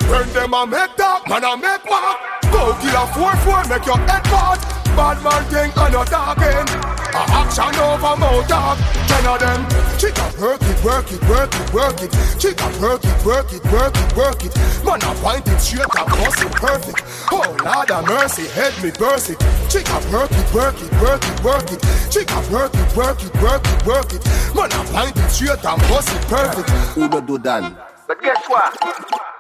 When 0.09 0.27
them 0.33 0.53
a 0.53 0.65
make 0.65 0.95
talk, 0.95 1.27
man 1.29 1.43
a 1.43 1.55
make 1.55 1.85
walk. 1.85 2.17
Go 2.51 2.73
kill 2.81 2.95
a 2.97 3.05
four 3.13 3.35
four, 3.45 3.63
make 3.69 3.85
your 3.85 3.97
head 3.97 4.23
part. 4.25 4.59
Bad 4.97 5.23
man 5.23 5.43
thing 5.51 5.71
and 5.77 5.93
no 5.93 6.03
talking. 6.03 6.98
A 7.13 7.23
action 7.41 7.75
over 7.81 8.15
talk. 8.47 8.77
Ten 9.07 9.25
of 9.25 9.39
them. 9.39 9.65
Chick 9.97 10.17
up, 10.19 10.37
work 10.39 10.61
it, 10.61 10.83
work 10.83 11.11
it, 11.11 11.21
work 11.27 11.53
it, 11.53 11.73
work 11.73 12.01
it. 12.01 12.11
Chick 12.39 12.61
up, 12.61 12.73
work 12.79 13.03
it, 13.03 13.25
work 13.25 13.51
it, 13.51 13.63
work 13.71 13.95
it, 13.95 14.15
work 14.15 14.43
it. 14.45 14.55
Man 14.85 15.01
a 15.01 15.13
point 15.21 15.47
it 15.47 15.59
straight 15.59 15.85
up, 15.85 16.07
bust 16.07 16.41
it 16.41 16.51
perfect. 16.51 17.03
Oh 17.31 17.43
Lord 17.65 17.91
of 17.91 18.05
mercy, 18.05 18.47
head 18.47 18.73
me 18.83 18.91
burst 18.91 19.31
it. 19.31 19.39
Chick 19.69 19.89
up, 19.91 20.05
work 20.11 20.31
it, 20.31 20.53
work 20.53 20.75
it, 20.81 20.91
work 21.01 21.23
it, 21.25 21.43
work 21.43 21.71
it. 21.71 21.81
Chick 22.11 22.31
up, 22.31 22.49
work 22.49 22.73
it, 22.73 22.95
work 22.95 23.21
it, 23.23 23.33
work 23.41 23.65
it, 23.65 23.85
work 23.85 24.13
it. 24.13 24.25
Man 24.55 24.71
a 24.71 24.83
point 24.91 25.17
it 25.17 25.29
straight 25.29 25.65
and 25.65 25.81
bust 25.89 26.09
it 26.15 26.21
perfect. 26.27 26.69
Who 26.95 27.09
do 27.09 27.21
do 27.21 27.37
that? 27.39 27.88
But 28.09 28.23
guess 28.23 28.41
what? 28.49 28.73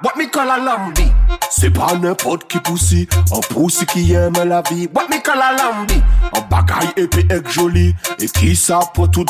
What 0.03 0.15
me 0.15 0.27
call 0.27 0.47
a 0.47 0.59
lambi 0.59 1.11
C'est 1.49 1.71
pas 1.71 1.95
n'importe 1.99 2.47
qui 2.47 2.59
poussi 2.59 3.09
Un 3.35 3.39
poussi 3.51 3.83
qui 3.87 4.13
aime 4.13 4.35
la 4.45 4.61
vie. 4.69 4.87
What 4.93 5.07
me 5.09 5.19
call 5.23 5.41
a 5.41 5.53
lambi 5.57 5.99
Un 6.37 6.41
bagaille 6.41 6.93
épais 6.95 7.25
et 7.31 7.49
joli 7.49 7.95
Et 8.19 8.27
qui 8.27 8.55
ça 8.55 8.79
pour 8.93 9.09
tout 9.09 9.25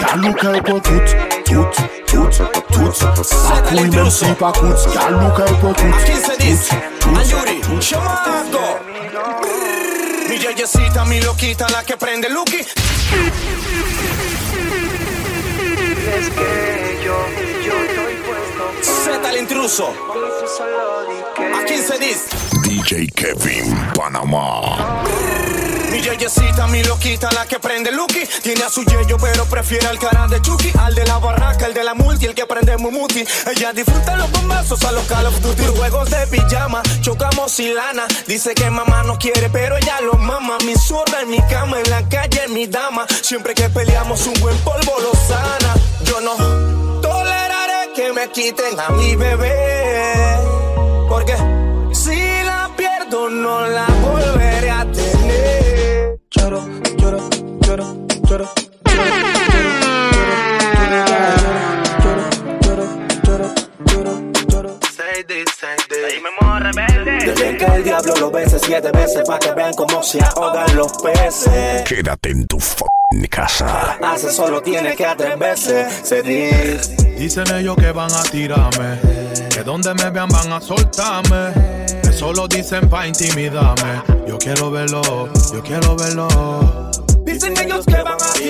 Galou 0.00 0.32
qu'elle 0.32 0.62
pour 0.62 0.80
tout 0.80 1.02
Tout, 1.44 1.66
tout, 2.06 2.28
tout 2.72 2.92
Ça 2.94 3.60
couille 3.68 3.90
même 3.90 4.08
si 4.08 4.24
pas 4.40 4.52
coûte 4.52 4.88
Galou 4.94 5.30
qu'elle 5.36 5.54
pour 5.58 5.74
tout 5.74 5.92
Aquí 6.00 6.12
se 6.14 6.38
dice, 6.38 6.70
Ayuri, 7.14 7.60
chamaco. 7.82 8.80
Mi 10.30 10.36
yeyecita, 10.36 11.04
mi 11.04 11.20
loquita, 11.20 11.66
la 11.68 11.82
que 11.82 11.94
prende 11.98 12.30
Lucky. 12.30 12.60
Es 16.14 16.28
que 16.30 17.04
yo, 17.04 17.16
yo 17.64 17.74
estoy 17.84 18.21
di 19.32 19.46
que. 21.34 21.54
Aquí 21.54 21.76
se 21.78 21.98
dice. 21.98 22.28
DJ 22.62 23.08
Kevin 23.14 23.74
Panamá. 23.94 25.04
Mi 25.90 26.00
yeyecita, 26.00 26.66
mi 26.68 26.82
loquita, 26.84 27.30
la 27.32 27.46
que 27.46 27.58
prende 27.58 27.92
Lucky. 27.92 28.20
Tiene 28.42 28.64
a 28.64 28.70
su 28.70 28.82
yeyo, 28.84 29.16
pero 29.18 29.44
prefiere 29.46 29.86
al 29.86 29.98
cara 29.98 30.26
de 30.26 30.40
Chucky. 30.40 30.72
Al 30.78 30.94
de 30.94 31.04
la 31.04 31.18
barraca, 31.18 31.66
el 31.66 31.74
de 31.74 31.84
la 31.84 31.94
multi, 31.94 32.26
el 32.26 32.34
que 32.34 32.46
prende 32.46 32.76
Mumuti. 32.76 33.24
Ella 33.50 33.72
disfruta 33.72 34.16
los 34.16 34.30
bombazos 34.32 34.82
a 34.84 34.92
los 34.92 35.04
Call 35.04 35.26
of 35.26 35.40
Duty. 35.40 35.64
Juegos 35.76 36.10
de 36.10 36.26
pijama, 36.26 36.82
chocamos 37.00 37.58
y 37.60 37.72
lana. 37.72 38.06
Dice 38.26 38.54
que 38.54 38.70
mamá 38.70 39.02
no 39.02 39.18
quiere, 39.18 39.50
pero 39.50 39.76
ella 39.76 40.00
lo 40.00 40.14
mama. 40.14 40.56
Mi 40.64 40.74
zurda 40.76 41.22
en 41.22 41.30
mi 41.30 41.40
cama, 41.48 41.78
en 41.78 41.90
la 41.90 42.08
calle, 42.08 42.48
mi 42.48 42.66
dama. 42.66 43.06
Siempre 43.22 43.54
que 43.54 43.68
peleamos, 43.68 44.26
un 44.26 44.34
buen 44.40 44.56
polvo 44.58 44.94
lo 45.00 45.12
sana. 45.26 45.74
Yo 46.04 46.20
no 46.20 46.71
que 47.94 48.12
me 48.12 48.28
quiten 48.30 48.78
a 48.80 48.90
mi 48.90 49.16
bebé. 49.16 49.52
Porque 51.08 51.34
si 51.92 52.16
la 52.44 52.70
pierdo, 52.76 53.28
no 53.28 53.66
la 53.66 53.86
volveré 54.00 54.70
a 54.70 54.84
tener. 54.90 56.18
Lloro, 56.30 56.66
lloro, 56.96 57.28
lloro, 57.60 57.94
lloro. 58.28 58.48
Say 64.96 65.24
this, 65.24 65.50
say 65.58 65.76
this. 65.88 66.12
Ahí 66.12 66.20
me 66.20 66.30
que 67.64 67.76
el 67.76 67.84
diablo 67.84 68.14
lo 68.16 68.30
bese 68.30 68.58
siete 68.58 68.90
veces 68.92 69.22
para 69.26 69.38
que 69.38 69.52
vean 69.52 69.74
cómo 69.74 70.02
se 70.02 70.20
ahogan 70.22 70.76
los 70.76 70.92
peces. 70.94 71.82
Quédate 71.82 72.30
en 72.30 72.46
tu 72.46 72.56
f***ing 72.56 73.26
casa. 73.28 73.98
Hace 74.02 74.32
solo 74.32 74.60
tiene 74.60 74.96
que 74.96 75.06
atreverse. 75.06 75.88
Se 76.02 76.22
dice. 76.22 76.96
Dicen 77.18 77.44
ellos 77.54 77.76
que 77.76 77.92
van 77.92 78.12
a 78.12 78.22
tirarme, 78.24 78.98
que 79.54 79.62
donde 79.62 79.94
me 79.94 80.10
vean 80.10 80.28
van 80.28 80.52
a 80.52 80.60
soltarme, 80.60 81.52
que 82.02 82.12
solo 82.12 82.48
dicen 82.48 82.88
pa' 82.88 83.06
intimidarme. 83.06 84.02
Yo 84.26 84.38
quiero 84.38 84.70
verlo, 84.70 85.28
yo 85.52 85.62
quiero 85.62 85.94
verlo. 85.96 86.90
Dicen 87.24 87.54
ellos 87.56 87.86
que 87.86 88.02
van 88.02 88.18
a 88.20 88.41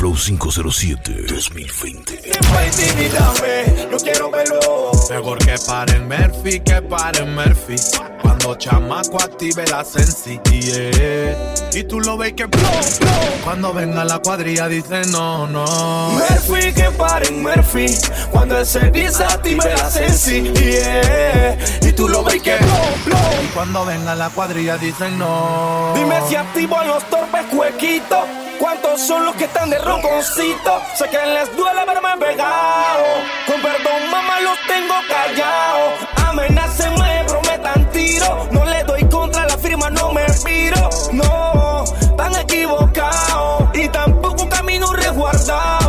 Flow 0.00 0.14
507 0.14 1.26
2020. 1.28 2.22
Pa' 2.50 2.64
intimidarme. 2.64 3.90
Yo 3.90 3.98
quiero 3.98 4.30
verlo. 4.30 4.92
Mejor 5.10 5.36
que 5.36 5.56
paren 5.66 6.08
Murphy, 6.08 6.58
que 6.60 6.80
paren 6.80 7.34
Murphy. 7.34 7.76
Cuando 8.22 8.54
chamaco 8.54 9.20
active 9.20 9.66
la 9.66 9.84
sensi, 9.84 10.40
yeah. 10.50 11.54
Y 11.74 11.84
tú 11.84 12.00
lo 12.00 12.16
ves 12.16 12.32
que 12.32 12.46
blow, 12.46 12.62
blow. 12.98 13.10
Cuando 13.44 13.74
venga 13.74 14.02
la 14.06 14.20
cuadrilla 14.20 14.68
dice 14.68 15.02
no, 15.10 15.46
no. 15.46 15.66
Murphy, 16.12 16.72
que 16.72 16.90
paren 16.96 17.42
Murphy. 17.42 17.94
Cuando 18.30 18.58
el 18.58 18.64
servicio 18.64 19.26
active 19.26 19.68
la 19.76 19.90
sensi, 19.90 20.50
yeah. 20.54 21.58
Y 21.82 21.92
tú 21.92 22.08
lo 22.08 22.24
ves 22.24 22.40
que 22.40 22.56
blow, 22.56 23.04
blow. 23.04 23.44
Y 23.44 23.48
cuando 23.48 23.84
venga 23.84 24.14
la 24.14 24.30
cuadrilla 24.30 24.78
dicen 24.78 25.18
no. 25.18 25.92
Dime 25.94 26.26
si 26.26 26.36
activo 26.36 26.82
los 26.84 27.04
torpes 27.10 27.44
cuequitos. 27.54 28.49
¿Cuántos 28.60 29.00
son 29.00 29.24
los 29.24 29.34
que 29.36 29.44
están 29.44 29.70
de 29.70 29.78
ronconcito? 29.78 30.82
Sé 30.94 31.08
que 31.08 31.16
les 31.16 31.56
duele 31.56 31.82
verme 31.86 32.10
pegado. 32.18 33.04
Con 33.46 33.62
perdón, 33.62 34.10
mamá, 34.10 34.38
los 34.40 34.58
tengo 34.68 34.94
callados. 35.08 35.94
Amenacen, 36.28 36.92
me 37.00 37.24
prometan 37.24 37.90
tiro. 37.90 38.46
No 38.50 38.66
le 38.66 38.84
doy 38.84 39.02
contra 39.08 39.46
la 39.46 39.56
firma, 39.56 39.88
no 39.88 40.12
me 40.12 40.26
miro. 40.44 40.90
No, 41.10 41.84
tan 42.18 42.34
equivocados. 42.34 43.64
Y 43.72 43.88
tampoco 43.88 44.46
camino 44.50 44.92
resguardado. 44.92 45.79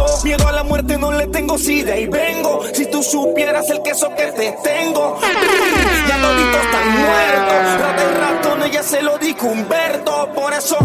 Le 1.21 1.27
tengo, 1.27 1.57
si 1.57 1.83
de 1.83 1.93
ahí 1.93 2.07
vengo. 2.07 2.63
Si 2.73 2.85
tú 2.87 3.03
supieras 3.03 3.69
el 3.69 3.81
queso 3.83 4.09
que 4.15 4.31
te 4.31 4.55
tengo. 4.63 5.19
Ya 6.07 6.17
toditos 6.19 6.65
están 6.65 6.89
muertos. 6.99 7.81
Rata 7.81 8.03
y 8.03 8.17
ratón, 8.17 8.71
ya 8.71 8.83
se 8.83 9.01
lo 9.01 9.17
dijo 9.17 9.47
Humberto. 9.47 10.29
Por 10.33 10.53
eso, 10.53 10.77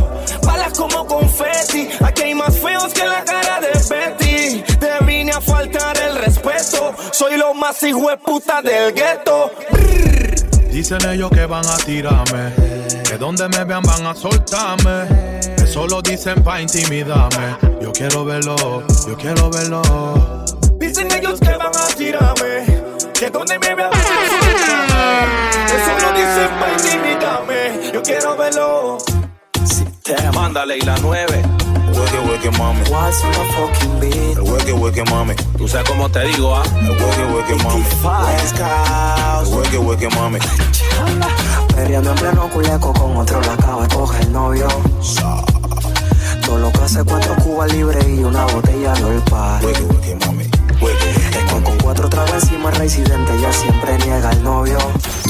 balas 0.45 0.79
como 0.79 1.07
confeti. 1.07 1.89
Aquí 2.05 2.23
hay 2.23 2.35
más 2.35 2.59
feos 2.59 2.93
que 2.93 3.05
la 3.05 3.25
cara 3.25 3.61
de 3.61 3.73
Betty. 3.89 4.63
Te 4.79 5.05
vine 5.05 5.33
a 5.33 5.41
faltar 5.41 5.97
el 5.99 6.17
respeto. 6.17 6.95
Soy 7.13 7.37
lo 7.39 7.55
más 7.55 7.83
hijo 7.83 8.11
de 8.11 8.17
puta 8.19 8.61
del 8.61 8.93
gueto. 8.93 9.51
Dicen 10.71 10.99
ellos 11.09 11.31
que 11.31 11.47
van 11.47 11.67
a 11.67 11.77
tirarme, 11.79 12.53
que 13.09 13.17
donde 13.17 13.49
me 13.49 13.65
vean 13.65 13.83
van 13.83 14.07
a 14.07 14.15
soltarme. 14.15 15.41
Eso 15.57 15.87
lo 15.87 16.03
dicen 16.03 16.43
pa' 16.45 16.61
intimidarme. 16.61 17.76
Yo 17.97 18.09
quiero 18.09 18.25
verlo, 18.27 18.57
yo 19.09 19.17
quiero 19.17 19.51
verlo. 19.51 19.81
Dicen 20.79 21.11
ellos 21.13 21.41
que 21.41 21.49
van 21.57 21.75
a 21.75 21.87
tirarme, 21.97 22.67
que 23.15 23.31
donde 23.31 23.59
me 23.59 23.75
vean. 23.75 23.91
Eso 25.65 25.93
lo 26.03 26.13
dicen 26.13 26.51
pa' 26.61 26.73
intimidarme. 26.77 27.91
Yo 27.95 28.03
quiero 28.03 28.37
verlo. 28.37 28.99
Mándale 30.35 30.77
y 30.77 30.81
la 30.83 30.99
9. 30.99 31.43
Hueque, 31.95 32.19
hueque, 32.29 32.51
mami. 32.59 32.83
What's 32.91 33.25
my 33.25 33.33
fucking 33.55 33.99
beat? 33.99 34.37
El 34.37 34.43
hueque, 34.43 34.73
hueque, 34.75 35.05
mami. 35.05 35.35
Tú 35.57 35.67
sabes 35.67 35.89
cómo 35.89 36.11
te 36.11 36.21
digo, 36.25 36.55
ah. 36.55 36.65
El 36.79 36.91
hueque, 36.91 37.25
hueque, 37.33 37.55
mami. 37.65 37.83
El 39.41 39.55
hueque, 39.55 39.79
hueque, 39.79 40.09
mami. 40.11 40.39
Perreando 41.75 42.11
en 42.11 42.17
pleno 42.17 42.51
culeco 42.51 42.93
con 42.93 43.17
otro 43.17 43.41
la 43.41 43.55
acaba 43.55 43.87
de 43.87 43.95
coger 43.95 44.29
novio. 44.29 44.69
Todo 44.69 45.56
lo 46.55 46.71
que 46.71 46.79
hace 46.79 47.03
cuatro 47.05 47.35
cubas 47.37 47.73
libres 47.73 48.07
y 48.07 48.23
una 48.23 48.45
botella 48.47 48.93
de 48.93 49.21
par. 49.31 49.65
Hueque, 49.65 49.83
hueque, 49.83 50.17
mami. 50.25 50.45
Hueque. 50.81 51.11
Es 51.11 51.29
que 51.29 51.63
con 51.63 51.79
cuatro 51.79 52.09
tragos 52.09 52.35
encima 52.35 52.71
el 52.71 52.77
residente 52.77 53.33
ya 53.41 53.53
siempre 53.53 53.99
niega 53.99 54.31
el 54.31 54.43
novio. 54.45 54.79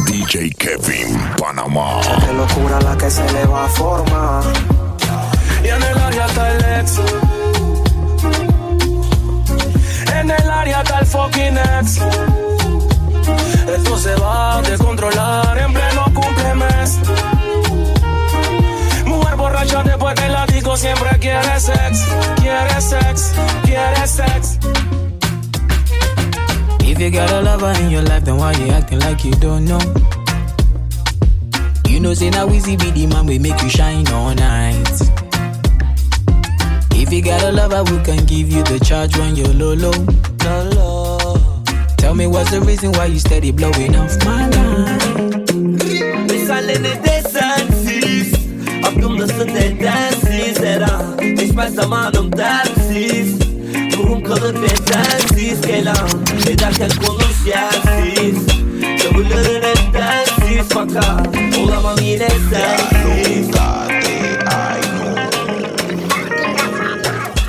DJ 0.06 0.50
Kevin, 0.50 1.18
Panamá. 1.38 2.00
Qué 2.24 2.32
locura 2.32 2.80
la 2.82 2.96
que 2.96 3.10
se 3.10 3.32
le 3.32 3.46
va 3.46 3.64
a 3.64 3.68
formar. 3.68 4.44
Y 5.64 5.68
en 5.68 5.82
el 5.82 5.98
área 5.98 6.26
está 6.26 6.52
el 6.52 6.80
ex. 6.80 7.00
En 10.14 10.30
el 10.30 10.50
área 10.50 10.82
está 10.82 10.98
el 10.98 11.06
fucking 11.06 11.58
ex. 11.58 12.00
Esto 13.74 13.98
se 13.98 14.14
va 14.16 14.58
a 14.58 14.62
descontrolar 14.62 15.58
en 15.58 15.72
pleno 15.72 16.04
cumplemes. 16.14 16.98
Mujer 19.66 19.82
borracha 19.82 19.82
después 19.82 20.14
del 20.14 20.32
látigo 20.32 20.76
siempre 20.76 21.18
quiere 21.18 21.60
sex. 21.60 22.06
Quiere 22.36 22.80
sex, 22.80 23.32
quiere 23.64 24.06
sex. 24.06 24.58
If 26.80 27.00
you 27.00 27.10
got 27.10 27.30
a 27.30 27.42
lover 27.42 27.72
in 27.80 27.90
your 27.90 28.02
life, 28.02 28.24
then 28.24 28.36
why 28.36 28.52
you 28.52 28.70
acting 28.72 29.00
like 29.00 29.24
you 29.24 29.32
don't 29.32 29.64
know? 29.64 29.80
You 31.88 32.00
know, 32.00 32.14
say 32.14 32.30
now 32.30 32.48
easy 32.50 32.76
be 32.76 32.90
the 32.90 33.06
man 33.06 33.26
we 33.26 33.38
make 33.38 33.60
you 33.62 33.68
shine 33.68 34.06
all 34.08 34.34
night. 34.34 34.88
If 36.92 37.12
you 37.12 37.22
got 37.22 37.42
a 37.42 37.52
lover 37.52 37.84
who 37.84 38.02
can 38.02 38.24
give 38.26 38.50
you 38.50 38.62
the 38.62 38.78
charge 38.84 39.16
when 39.16 39.36
you're 39.36 39.48
low, 39.48 39.74
low, 39.74 39.90
low, 40.44 40.70
low. 40.74 41.62
Tell 41.96 42.14
me 42.14 42.26
what's 42.26 42.50
the 42.50 42.60
reason 42.60 42.92
why 42.92 43.06
you 43.06 43.18
steady 43.18 43.50
blowing 43.50 43.96
off 43.96 44.24
my 44.24 44.48
line. 44.48 45.06
Aklımda 48.96 49.28
de 49.28 49.80
densiz 49.80 50.60
Her 50.64 50.80
an 50.80 51.18
Değişmez 51.18 51.74
zamanım 51.74 52.32
dersiz. 52.36 53.38
Ruhum 53.96 54.24
kalır 54.24 54.54
bedensiz 54.54 55.60
Kelam 55.60 56.08
ederken 56.46 56.90
konuş 57.06 57.46
yersiz. 57.46 58.46
Tavırların 59.02 59.62
hep 59.62 59.94
densiz 59.94 60.68
Fakat 60.68 61.26
olamam 61.58 61.98
yine 62.02 62.28
sensiz. 62.28 63.56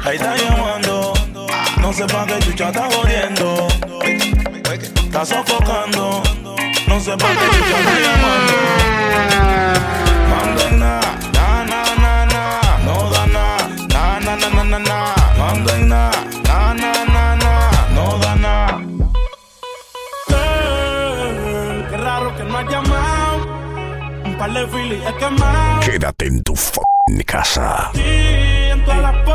Ahí 0.06 0.16
está 0.16 0.38
llamando, 0.38 1.14
no 1.82 1.92
sé 1.92 2.08
pa' 2.08 2.26
qué 2.28 2.40
chucha 2.46 2.70
está 2.70 2.90
jodiendo. 2.92 3.68
Está 5.06 5.26
sofocando, 5.26 6.24
no 6.88 7.00
sé 7.02 7.14
pa' 7.22 7.34
qué 7.40 7.46
chucha 7.54 7.78
está 7.82 7.96
llamando. 8.06 8.54
Manda 10.30 11.27
Quédate 25.82 26.28
en 26.28 26.42
tu 26.42 26.56
fucking 26.56 27.24
casa. 27.26 27.92
Sí, 27.94 28.02
en 28.02 28.84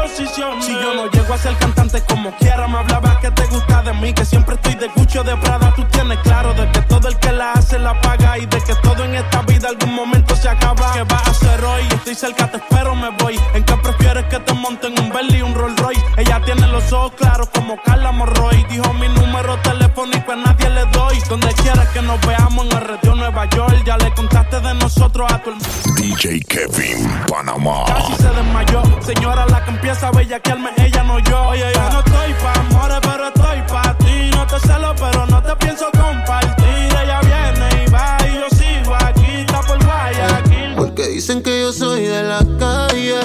posiciones. 0.02 0.64
Si 0.64 0.72
yo 0.72 0.94
no 0.94 1.10
llego 1.10 1.34
a 1.34 1.38
ser 1.38 1.56
cantante 1.56 2.02
como 2.02 2.30
quiera, 2.36 2.66
me 2.66 2.78
hablaba 2.78 3.18
que 3.20 3.30
te 3.30 3.46
gusta 3.46 3.82
de 3.82 3.92
mí, 3.94 4.12
que 4.12 4.24
siempre 4.24 4.54
estoy 4.56 4.74
de 4.74 4.88
Gucci 4.88 5.18
o 5.18 5.24
de 5.24 5.36
Prada. 5.36 5.72
Tú 5.74 5.84
tienes 5.84 6.18
claro 6.20 6.52
de 6.54 6.68
que 6.70 6.80
todo 6.82 7.08
el 7.08 7.16
que 7.18 7.32
la 7.32 7.52
hace 7.52 7.78
la 7.78 8.00
paga 8.00 8.38
y 8.38 8.46
de 8.46 8.60
que 8.60 8.74
todo 8.76 9.04
en 9.04 9.14
esta 9.14 9.42
vida 9.42 9.68
algún 9.68 9.94
momento 9.94 10.34
se 10.36 10.48
acaba. 10.48 10.92
¿Qué 10.94 11.02
vas 11.04 11.26
a 11.26 11.30
hacer 11.30 11.64
hoy? 11.64 11.82
Estoy 11.94 12.14
cerca, 12.14 12.50
te 12.50 12.56
espero, 12.56 12.94
me 12.94 13.10
voy. 13.10 13.38
¿En 13.54 13.64
qué 13.64 13.76
prefieres 13.76 14.24
que 14.26 14.38
te 14.40 14.52
monten 14.54 14.98
un 14.98 15.10
Bentley 15.10 15.40
y 15.40 15.42
un 15.42 15.54
Rolls 15.54 15.78
Royce? 15.78 16.02
Ella 16.16 16.40
tiene 16.44 16.66
los 16.66 16.92
ojos 16.92 17.12
claros 17.16 17.48
como 17.54 17.80
Carla 17.82 18.12
Morroy. 18.12 18.64
Dijo 18.70 18.92
mi 18.94 19.08
número 19.08 19.56
telefónico 19.58 20.32
a 20.32 20.36
nadie 20.36 20.70
le 20.70 20.84
doy. 20.86 21.18
Donde 21.28 21.48
quieras 21.54 21.88
que 21.88 22.02
nos 22.02 22.20
veamos 22.26 22.66
en 22.66 22.76
el 22.76 22.84
retiro 22.84 23.14
Nueva 23.14 23.48
York. 23.50 23.82
Ya 23.86 23.96
le 23.96 24.12
contaste 24.14 24.60
de 24.60 24.74
nosotros 24.74 25.30
a 25.32 25.38
tu 25.42 25.50
hermano. 25.50 25.66
DJ 25.96 26.40
Kevin, 26.40 27.08
Panamá. 27.28 27.84
Casi 27.86 28.14
se 28.16 28.28
desmayó. 28.28 28.82
Señora, 29.02 29.46
la 29.46 29.64
que 29.64 29.70
empieza 29.92 30.08
a 30.08 30.10
bellaquearme, 30.12 30.70
ella 30.78 31.02
no 31.02 31.18
yo. 31.18 31.48
Oye, 31.48 31.70
yo 31.74 31.90
no 31.90 31.98
estoy 31.98 32.32
pa' 32.42 32.60
amores, 32.60 32.98
pero 33.02 33.28
estoy 33.28 33.62
pa' 33.68 33.96
ti. 33.98 34.30
No 34.30 34.46
te 34.46 34.58
celo, 34.66 34.94
pero 34.98 35.26
no 35.26 35.42
te 35.42 35.56
pienso 35.56 35.90
compartir. 35.92 36.88
Ella 37.02 37.20
viene 37.20 37.84
y 37.84 37.90
va 37.90 38.16
y 38.26 38.34
yo 38.34 38.48
sigo 38.56 38.94
aquí. 38.94 39.40
Está 39.40 39.60
por 39.60 39.84
Guayaquil. 39.84 40.74
Porque 40.76 41.08
dicen 41.08 41.42
que 41.42 41.60
yo 41.60 41.72
soy 41.72 42.04
de 42.04 42.22
la 42.22 42.38
calle. 42.58 43.20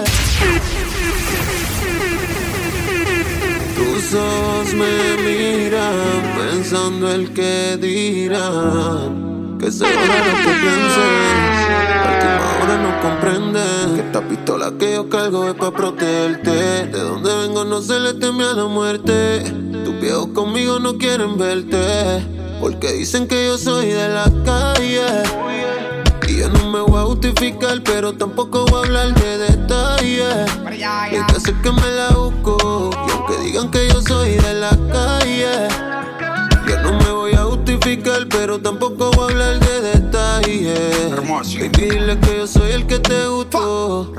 Tus 3.75 4.13
ojos 4.13 4.73
me 4.73 5.17
miran 5.23 6.35
pensando 6.37 7.11
el 7.11 7.33
que 7.33 7.77
dirán. 7.79 9.36
Que 9.67 9.73
seguro 9.73 9.99
lo 9.99 10.05
que 10.05 10.53
pienses. 10.61 10.97
A 11.91 12.07
última 12.13 12.45
hora 12.63 12.77
no 12.77 13.01
comprenden 13.01 13.95
que 13.95 14.01
esta 14.01 14.21
pistola 14.21 14.71
que 14.79 14.93
yo 14.93 15.09
cargo 15.09 15.45
es 15.45 15.55
pa' 15.55 15.71
protegerte. 15.71 16.51
De 16.87 16.99
donde 16.99 17.35
vengo 17.35 17.65
no 17.65 17.81
se 17.81 17.99
le 17.99 18.13
teme 18.13 18.45
a 18.45 18.53
la 18.53 18.63
muerte. 18.63 19.41
Tus 19.83 19.99
viejos 19.99 20.27
conmigo 20.27 20.79
no 20.79 20.97
quieren 20.97 21.37
verte. 21.37 22.25
Porque 22.61 22.93
dicen 22.93 23.27
que 23.27 23.47
yo 23.47 23.57
soy 23.57 23.87
de 23.87 24.07
la 24.07 24.31
calle. 24.45 25.03
Y 26.29 26.37
yo 26.37 26.47
no 26.47 26.71
me 26.71 26.79
voy 26.79 27.01
a 27.01 27.03
justificar, 27.03 27.81
pero 27.83 28.13
tampoco 28.13 28.63
voy 28.67 28.83
a 28.83 28.85
hablar 28.85 29.13
de 29.15 29.37
detalles. 29.49 30.49
Hay 30.65 31.25
que 31.25 31.35
hacer 31.35 31.55
que 31.55 31.71
me 31.73 31.91
la 31.91 32.11
busco. 32.11 32.89
Y 33.05 33.11
aunque 33.11 33.37
digan 33.43 33.69
que 33.69 33.85
yo 33.89 34.01
soy 34.01 34.29
de 34.29 34.53
la 34.61 34.69
calle, 34.93 35.67
yo 36.69 36.81
no 36.83 36.97
me 36.99 37.11
voy 37.11 37.33
a 37.33 37.36
justificar, 37.87 38.27
pero 38.29 38.59
tampoco 38.59 39.11
voy 39.11 39.33
a 39.33 39.47
hablar 39.47 39.59
de 39.59 39.81
detalles. 39.81 41.11
Baby, 41.11 41.69
dile 41.69 42.19
que 42.19 42.37
yo 42.37 42.47
soy 42.47 42.71
el 42.71 42.85
que 42.85 42.99
te 42.99 43.27
gustó. 43.27 44.11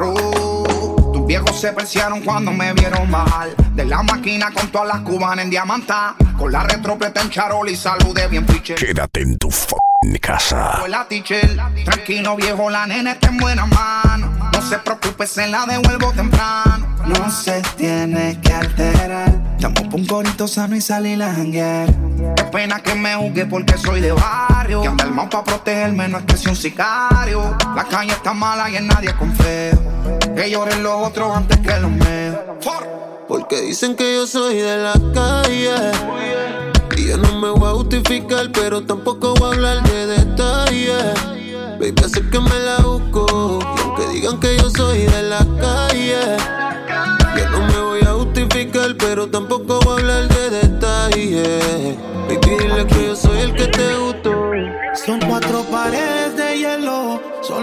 Tus 1.12 1.26
viejos 1.26 1.60
se 1.60 1.72
preciaron 1.72 2.22
cuando 2.22 2.52
me 2.52 2.72
vieron 2.72 3.10
bajar 3.10 3.54
De 3.74 3.84
la 3.84 4.02
máquina 4.02 4.50
con 4.52 4.68
todas 4.68 4.88
las 4.88 5.00
cubanas 5.00 5.44
en 5.44 5.50
diamanta. 5.50 6.14
Con 6.38 6.52
la 6.52 6.62
retropleta 6.64 7.20
en 7.20 7.30
charol 7.30 7.68
y 7.68 7.76
saludé 7.76 8.28
bien 8.28 8.46
piche. 8.46 8.74
Quédate 8.74 9.22
en 9.22 9.36
tu 9.38 9.50
fucking 9.50 10.18
casa. 10.20 10.78
Fue 10.80 10.88
la 10.88 11.06
teacher. 11.06 11.56
Tranquilo 11.84 12.36
viejo, 12.36 12.70
la 12.70 12.86
nena 12.86 13.12
está 13.12 13.28
en 13.28 13.38
buenas 13.38 13.68
manos 13.68 14.30
No 14.52 14.62
se 14.62 14.78
preocupe, 14.78 15.26
se 15.26 15.46
la 15.48 15.66
devuelvo 15.66 16.12
temprano. 16.12 16.96
No 17.06 17.30
se 17.30 17.62
tiene 17.76 18.40
que 18.40 18.52
alterar. 18.52 19.32
Pa' 19.60 19.96
un 19.96 20.06
corito 20.06 20.46
sano 20.46 20.76
y 20.76 20.80
salir 20.80 21.22
a 21.22 21.34
janguear 21.34 22.07
Qué 22.36 22.44
pena 22.52 22.80
que 22.80 22.94
me 22.94 23.14
juzgue 23.14 23.46
porque 23.46 23.76
soy 23.76 24.00
de 24.00 24.12
barrio 24.12 24.82
Que 24.82 24.88
anda 24.88 25.04
el 25.04 25.28
pa' 25.28 25.44
protegerme, 25.44 26.08
no 26.08 26.18
es 26.18 26.24
que 26.24 26.36
sea 26.36 26.50
un 26.50 26.56
sicario 26.56 27.56
La 27.74 27.84
calle 27.84 28.12
está 28.12 28.32
mala 28.32 28.70
y 28.70 28.76
en 28.76 28.86
nadie 28.86 29.14
confío 29.14 29.78
Que 30.34 30.50
lloren 30.50 30.82
los 30.82 31.06
otros 31.06 31.36
antes 31.36 31.58
que 31.58 31.80
los 31.80 31.90
míos 31.90 32.36
Porque 33.28 33.60
dicen 33.60 33.94
que 33.94 34.14
yo 34.14 34.26
soy 34.26 34.56
de 34.56 34.78
la 34.78 34.94
calle. 35.12 35.74
Y 36.96 37.08
yo 37.08 37.18
no 37.18 37.38
me 37.38 37.50
voy 37.50 37.68
a 37.68 37.74
justificar, 37.74 38.50
pero 38.52 38.82
tampoco 38.82 39.34
voy 39.34 39.50
a 39.50 39.54
hablar 39.54 39.82
de 39.82 40.06
detalles. 40.06 41.14
Baby, 41.78 41.94
hace 42.02 42.26
que 42.26 42.40
me 42.40 42.58
la 42.60 42.78
busco. 42.78 43.58
Y 43.60 43.82
aunque 43.82 44.08
digan 44.14 44.40
que 44.40 44.56
yo 44.56 44.70
soy 44.70 45.00
de 45.00 45.22
la 45.24 45.46
calle, 45.60 46.38
yo 47.36 47.50
no 47.50 47.66
me 47.66 47.80
voy 47.80 48.00
a 48.00 48.14
justificar, 48.14 48.96
pero 48.96 49.28
tampoco 49.28 49.78
voy 49.80 49.92
a 49.92 50.00
hablar 50.00 50.28
de 50.28 50.50
detalles. 50.50 51.98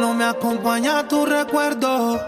Solo 0.06 0.14
me 0.14 0.26
acompaña 0.26 1.08
tu 1.08 1.26
recuerdo. 1.26 2.20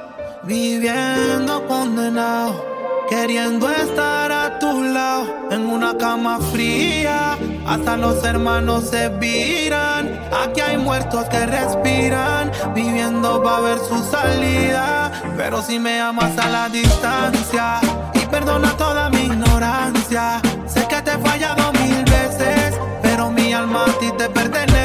Viviendo 0.43 1.67
condenado, 1.67 2.65
queriendo 3.09 3.69
estar 3.69 4.31
a 4.31 4.59
tu 4.59 4.83
lado 4.83 5.25
en 5.51 5.69
una 5.69 5.97
cama 5.97 6.39
fría. 6.51 7.37
Hasta 7.67 7.97
los 7.97 8.23
hermanos 8.23 8.85
se 8.89 9.09
viran. 9.09 10.19
Aquí 10.43 10.61
hay 10.61 10.77
muertos 10.77 11.25
que 11.29 11.45
respiran, 11.45 12.51
viviendo 12.73 13.43
va 13.43 13.57
a 13.57 13.61
ver 13.61 13.79
su 13.79 13.97
salida. 14.03 15.11
Pero 15.35 15.61
si 15.61 15.77
me 15.79 15.99
amas 15.99 16.37
a 16.37 16.49
la 16.49 16.69
distancia 16.69 17.79
y 18.13 18.19
perdona 18.27 18.71
toda 18.77 19.09
mi 19.09 19.23
ignorancia, 19.23 20.41
sé 20.67 20.87
que 20.87 21.01
te 21.01 21.11
he 21.11 21.17
fallado 21.17 21.71
mil 21.73 22.03
veces, 22.05 22.75
pero 23.01 23.29
mi 23.29 23.53
alma 23.53 23.85
a 23.85 23.99
ti 23.99 24.09
te 24.17 24.29
pertenece. 24.29 24.77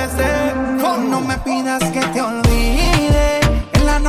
No 1.09 1.21
me 1.21 1.37
pidas 1.39 1.83
que 1.93 2.01
te 2.01 2.21
olvide 2.21 2.33
en 2.33 2.37
la 2.37 2.42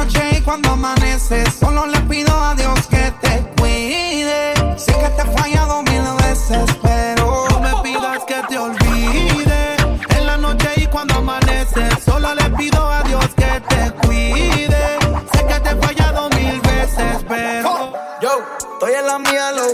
noche 0.03 0.37
y 0.37 0.41
cuando 0.41 0.71
amanece. 0.71 1.43
Solo 1.51 1.85
le 1.85 1.99
pido 2.01 2.33
a 2.33 2.55
Dios 2.55 2.87
que 2.87 3.11
te 3.21 3.41
cuide. 3.57 4.53
Sé 4.77 4.91
que 4.91 5.09
te 5.15 5.21
he 5.21 5.37
fallado 5.37 5.83
mil 5.83 6.03
veces, 6.25 6.65
pero 6.81 7.45
no 7.49 7.59
me 7.59 7.71
pidas 7.81 8.23
que 8.25 8.41
te 8.49 8.57
olvide 8.57 9.75
en 10.17 10.25
la 10.25 10.37
noche 10.37 10.69
y 10.77 10.87
cuando 10.87 11.15
amanece. 11.15 11.89
Solo 12.05 12.33
le 12.35 12.49
pido 12.51 12.85
a 12.91 13.01
Dios 13.03 13.25
que 13.35 13.61
te 13.69 13.91
cuide. 14.05 14.83
Sé 15.33 15.45
que 15.47 15.59
te 15.59 15.69
he 15.69 15.75
fallado 15.75 16.29
mil 16.29 16.59
veces, 16.61 17.23
pero 17.27 17.93
yo 18.21 18.31
estoy 18.73 18.93
en 18.93 19.07
la 19.07 19.19
mía, 19.19 19.51
low 19.53 19.71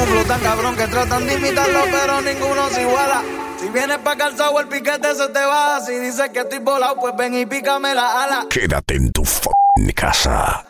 Un 0.00 0.06
flow 0.06 0.24
tan 0.24 0.40
cabrón 0.40 0.76
que 0.76 0.86
tratan 0.86 1.26
de 1.26 1.34
imitarlo, 1.34 1.80
pero 1.90 2.20
ninguno 2.20 2.68
se 2.70 2.82
iguala. 2.82 3.45
Vienes 3.76 3.98
pa' 3.98 4.16
calzado, 4.16 4.58
el 4.58 4.68
piquete 4.68 5.14
se 5.14 5.28
te 5.28 5.44
va. 5.44 5.78
Si 5.84 5.92
dices 5.98 6.30
que 6.30 6.38
estoy 6.38 6.60
volado, 6.60 6.96
pues 6.96 7.14
ven 7.14 7.34
y 7.34 7.44
pícame 7.44 7.94
la 7.94 8.22
ala. 8.22 8.46
Quédate 8.48 8.94
en 8.94 9.12
tu 9.12 9.20
f***ing 9.20 9.92
casa. 9.92 10.64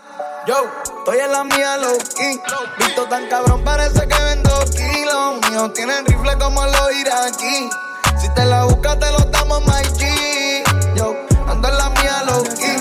Yo, 0.45 0.57
estoy 0.83 1.21
en 1.21 1.31
la 1.31 1.45
mía, 1.45 1.77
low 1.77 1.97
key. 2.17 2.41
Visto 2.79 3.05
tan 3.05 3.29
cabrón, 3.29 3.63
parece 3.63 4.09
que 4.09 4.23
vendo 4.25 4.51
kilos. 4.73 5.49
Míos 5.49 5.73
tienen 5.75 6.05
rifle 6.05 6.37
como 6.37 6.67
los 6.67 6.97
iraquí. 6.97 7.71
Si 8.19 8.29
te 8.35 8.45
la 8.45 8.65
buscas, 8.65 8.99
te 8.99 9.13
lo 9.13 9.19
damos, 9.19 9.61
my 9.61 9.85
G. 9.97 10.65
Yo, 10.97 11.15
ando 11.47 11.69
en 11.69 11.79
la 11.79 11.91
mía, 11.91 12.25
low 12.27 12.43
key. 12.43 12.77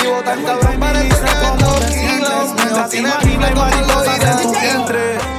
Vivo 0.00 0.22
tan 0.24 0.42
cabrón, 0.42 0.80
parece 0.80 1.08
que 1.08 1.34
vendo 1.42 1.78
kilos. 1.90 2.64
Míos 2.64 2.88
tienen 2.88 3.20
rifle 3.20 3.52
como 3.52 3.66
los 3.66 4.16
iraquí. 4.16 5.35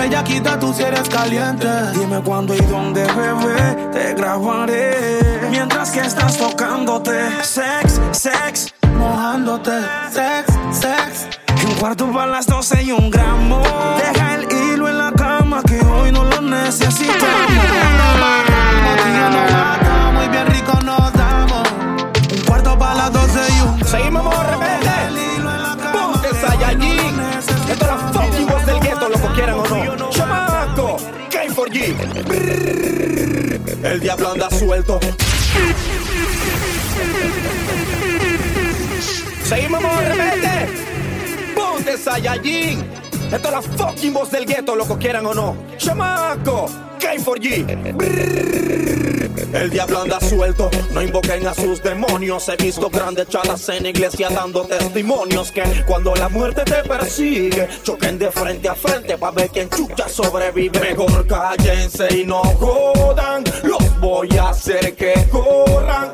Bellaquita, 0.00 0.58
tú 0.58 0.72
si 0.72 0.82
eres 0.82 1.06
caliente. 1.10 1.68
Dime 1.92 2.22
cuándo 2.22 2.54
y 2.54 2.60
dónde, 2.60 3.04
bebé, 3.04 3.90
te 3.92 4.14
grabaré. 4.14 5.20
Mientras 5.50 5.90
que 5.90 6.00
estás 6.00 6.38
tocándote, 6.38 7.30
sex, 7.42 8.00
sex, 8.12 8.72
mojándote, 8.96 9.78
sex, 10.10 10.46
sex. 10.72 11.28
Un 11.66 11.74
cuarto 11.74 12.10
para 12.10 12.28
las 12.28 12.46
12 12.46 12.82
y 12.82 12.92
un 12.92 13.10
gramo. 13.10 13.60
Deja 13.98 14.36
el 14.36 14.50
hilo 14.50 14.88
en 14.88 14.96
la 14.96 15.12
cama 15.12 15.62
que 15.62 15.78
hoy 15.80 16.10
no 16.10 16.24
lo 16.24 16.40
necesitamos. 16.40 17.20
Muy 20.14 20.28
bien 20.28 20.46
rico 20.46 20.72
nos 20.82 21.12
damos. 21.12 21.68
Un 22.32 22.40
cuarto 22.46 22.78
para 22.78 22.94
las 22.94 23.12
12 23.12 23.40
y 23.52 23.60
un 23.60 23.84
Seguimos, 23.84 24.24
vamos 24.24 24.50
K4G. 31.94 32.22
Brrr, 32.22 33.86
El 33.86 34.00
diablo 34.00 34.32
anda 34.32 34.50
suelto. 34.50 35.00
Seguimos, 39.44 39.82
repetir. 39.82 41.54
Ponte 41.54 41.98
Saiyajin. 41.98 42.84
Esto 43.32 43.48
es 43.48 43.50
la 43.50 43.62
fucking 43.62 44.12
voz 44.12 44.30
del 44.30 44.44
gueto, 44.44 44.74
lo 44.74 44.86
que 44.86 44.98
quieran 44.98 45.26
o 45.26 45.34
no. 45.34 45.56
Chamaco, 45.76 46.66
K4G. 46.98 47.94
Brrr, 47.94 48.99
El 49.52 49.70
diablo 49.70 50.02
anda 50.02 50.20
suelto, 50.20 50.70
no 50.92 51.02
invoquen 51.02 51.46
a 51.46 51.54
sus 51.54 51.82
demonios. 51.82 52.48
He 52.48 52.56
visto 52.56 52.88
grandes 52.90 53.28
chalas 53.28 53.68
en 53.68 53.86
iglesia 53.86 54.28
dando 54.30 54.64
testimonios 54.64 55.50
que 55.50 55.62
cuando 55.86 56.14
la 56.14 56.28
muerte 56.28 56.62
te 56.64 56.82
persigue, 56.88 57.68
choquen 57.82 58.18
de 58.18 58.30
frente 58.30 58.68
a 58.68 58.74
frente 58.74 59.16
para 59.16 59.32
ver 59.32 59.50
quién 59.50 59.68
chucha 59.70 60.08
sobrevive. 60.08 60.78
Mejor 60.80 61.26
cállense 61.26 62.08
y 62.16 62.26
no 62.26 62.42
jodan, 62.42 63.44
los 63.62 64.00
voy 64.00 64.28
a 64.38 64.50
hacer 64.50 64.94
que 64.94 65.14
corran. 65.30 66.12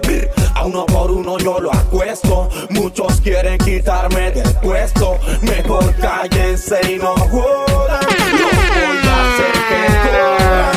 A 0.55 0.65
uno 0.65 0.87
por 0.87 1.11
uno 1.11 1.39
yo 1.39 1.61
lo 1.61 1.73
acuesto, 1.73 2.49
muchos 2.71 3.21
quieren 3.21 3.59
quitarme 3.59 4.31
del 4.31 4.55
puesto. 4.55 5.19
Mejor 5.43 5.95
cállense 5.97 6.81
y 6.91 6.97
no 6.97 7.15
jodan, 7.15 8.01
los 8.33 8.57
voy 8.73 9.09
a 9.09 9.17
hacer 9.29 9.53
que 9.69 9.83
corran. 10.09 10.77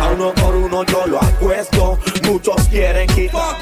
A 0.00 0.08
uno 0.12 0.32
por 0.34 0.54
uno 0.54 0.84
yo 0.84 1.06
lo 1.06 1.18
acuesto, 1.18 1.27
muchos 2.38 2.68
quieren 2.68 3.08
quitar. 3.08 3.56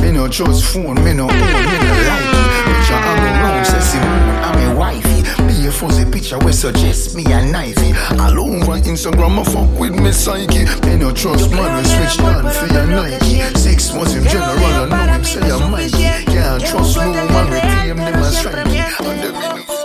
Me 0.00 0.10
no 0.10 0.28
trust 0.28 0.64
phone, 0.64 1.02
me 1.04 1.12
no 1.12 1.24
own, 1.24 1.36
me 1.36 1.42
no 1.42 1.94
like 2.08 2.32
it. 2.32 2.64
Picture 2.64 2.94
I'm 2.94 3.18
around, 3.24 3.66
say 3.66 3.80
Simone, 3.80 4.30
I'm 4.42 4.70
a 4.70 4.78
wifey. 4.78 5.22
Be 5.46 5.66
a 5.66 5.70
fuzzy 5.70 6.04
picture 6.04 6.38
we 6.38 6.52
suggest 6.52 7.14
me 7.14 7.24
a 7.24 7.40
knifey. 7.42 7.92
All 8.18 8.40
over 8.40 8.80
Instagram, 8.80 9.38
I 9.38 9.44
fuck 9.44 9.78
with 9.78 9.94
me 10.00 10.12
psyche. 10.12 10.64
Me 10.86 10.96
no 10.96 11.12
trust 11.12 11.50
man, 11.50 11.76
we 11.76 11.88
switch 11.88 12.18
on 12.20 12.50
for 12.50 12.72
your 12.72 12.86
Nike. 12.86 13.40
Six 13.58 13.92
months 13.94 14.14
him 14.14 14.24
general, 14.24 14.58
I 14.64 15.06
know 15.06 15.12
him 15.12 15.24
say 15.24 15.50
I'm 15.50 15.70
Mikey. 15.70 16.24
Can't 16.32 16.64
trust 16.64 16.96
no 16.96 17.12
man, 17.12 17.50
we 17.50 17.60
claim 17.60 17.96
them 17.96 18.14
as 18.14 18.36
strikey. 18.36 18.80
And 19.04 19.22
the 19.22 19.83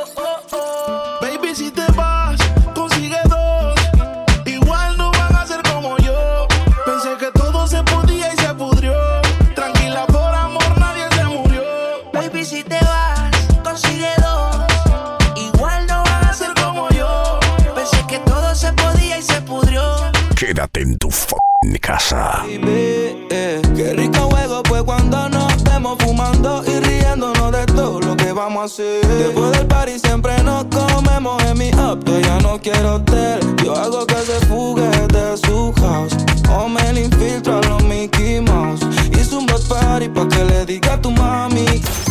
Quédate 20.60 20.82
en 20.82 20.98
tu 20.98 21.08
f***ing 21.08 21.80
casa. 21.80 22.44
Eh, 22.46 23.62
qué 23.78 23.94
rico 23.94 24.30
juego 24.30 24.62
pues 24.64 24.84
cuando 24.84 25.30
nos 25.30 25.54
estemos 25.54 25.98
fumando 26.00 26.62
y 26.68 26.80
riéndonos 26.82 27.54
de 27.54 27.66
todo 27.68 28.02
lo 28.02 28.18
que 28.18 28.34
vamos 28.34 28.64
a 28.64 28.66
hacer. 28.66 29.08
Después 29.08 29.54
del 29.54 29.68
party 29.68 29.98
siempre 30.00 30.34
nos 30.44 30.66
comemos 30.66 31.42
en 31.46 31.58
mi 31.60 31.72
apto, 31.72 32.20
ya 32.20 32.40
no 32.42 32.60
quiero 32.60 32.96
hotel. 32.96 33.40
Yo 33.64 33.74
hago 33.74 34.06
que 34.06 34.16
se 34.16 34.46
fugue 34.48 34.90
de 35.08 35.38
su 35.38 35.72
house. 35.80 36.18
O 36.52 36.68
me 36.68 36.92
le 36.92 37.06
infiltro 37.06 37.60
a 37.60 37.62
los 37.62 37.82
Mickey 37.86 38.42
Mouse. 38.42 38.82
Hice 39.18 39.38
un 39.38 39.46
bad 39.46 39.62
party 39.70 40.10
pa' 40.10 40.28
que 40.28 40.44
le 40.44 40.66
diga 40.66 40.96
a 40.96 41.02
tu 41.02 41.10
mami. 41.12 41.68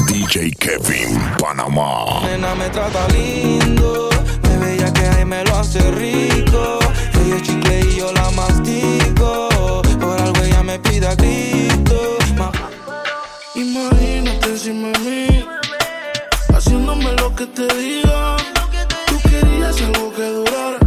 DJ 0.07 0.53
Kevin 0.53 1.21
Panamá. 1.39 2.23
Nena 2.25 2.55
me 2.55 2.71
trata 2.71 3.09
lindo, 3.09 4.09
me 4.43 4.57
veía 4.57 4.91
que 4.91 5.07
ahí 5.07 5.27
me 5.27 5.45
lo 5.45 5.55
hace 5.55 5.83
rico. 5.91 6.88
Ella 7.29 7.43
chicle 7.43 7.81
y 7.81 7.97
yo 7.97 8.11
la 8.13 8.31
mastico. 8.31 9.49
Por 10.01 10.19
algo 10.19 10.43
ella 10.43 10.63
me 10.63 10.79
pide 10.79 11.09
a 11.09 11.15
grito. 11.15 12.17
Ma- 12.39 12.51
Imagínate 13.55 14.49
encima 14.49 14.89
de 14.93 14.99
mí, 15.01 15.47
haciéndome 16.57 17.13
lo 17.21 17.35
que 17.35 17.47
te 17.47 17.67
diga. 17.75 18.37
Tú 19.09 19.21
querías 19.29 19.79
algo 19.83 20.11
que 20.15 20.23
durara, 20.23 20.79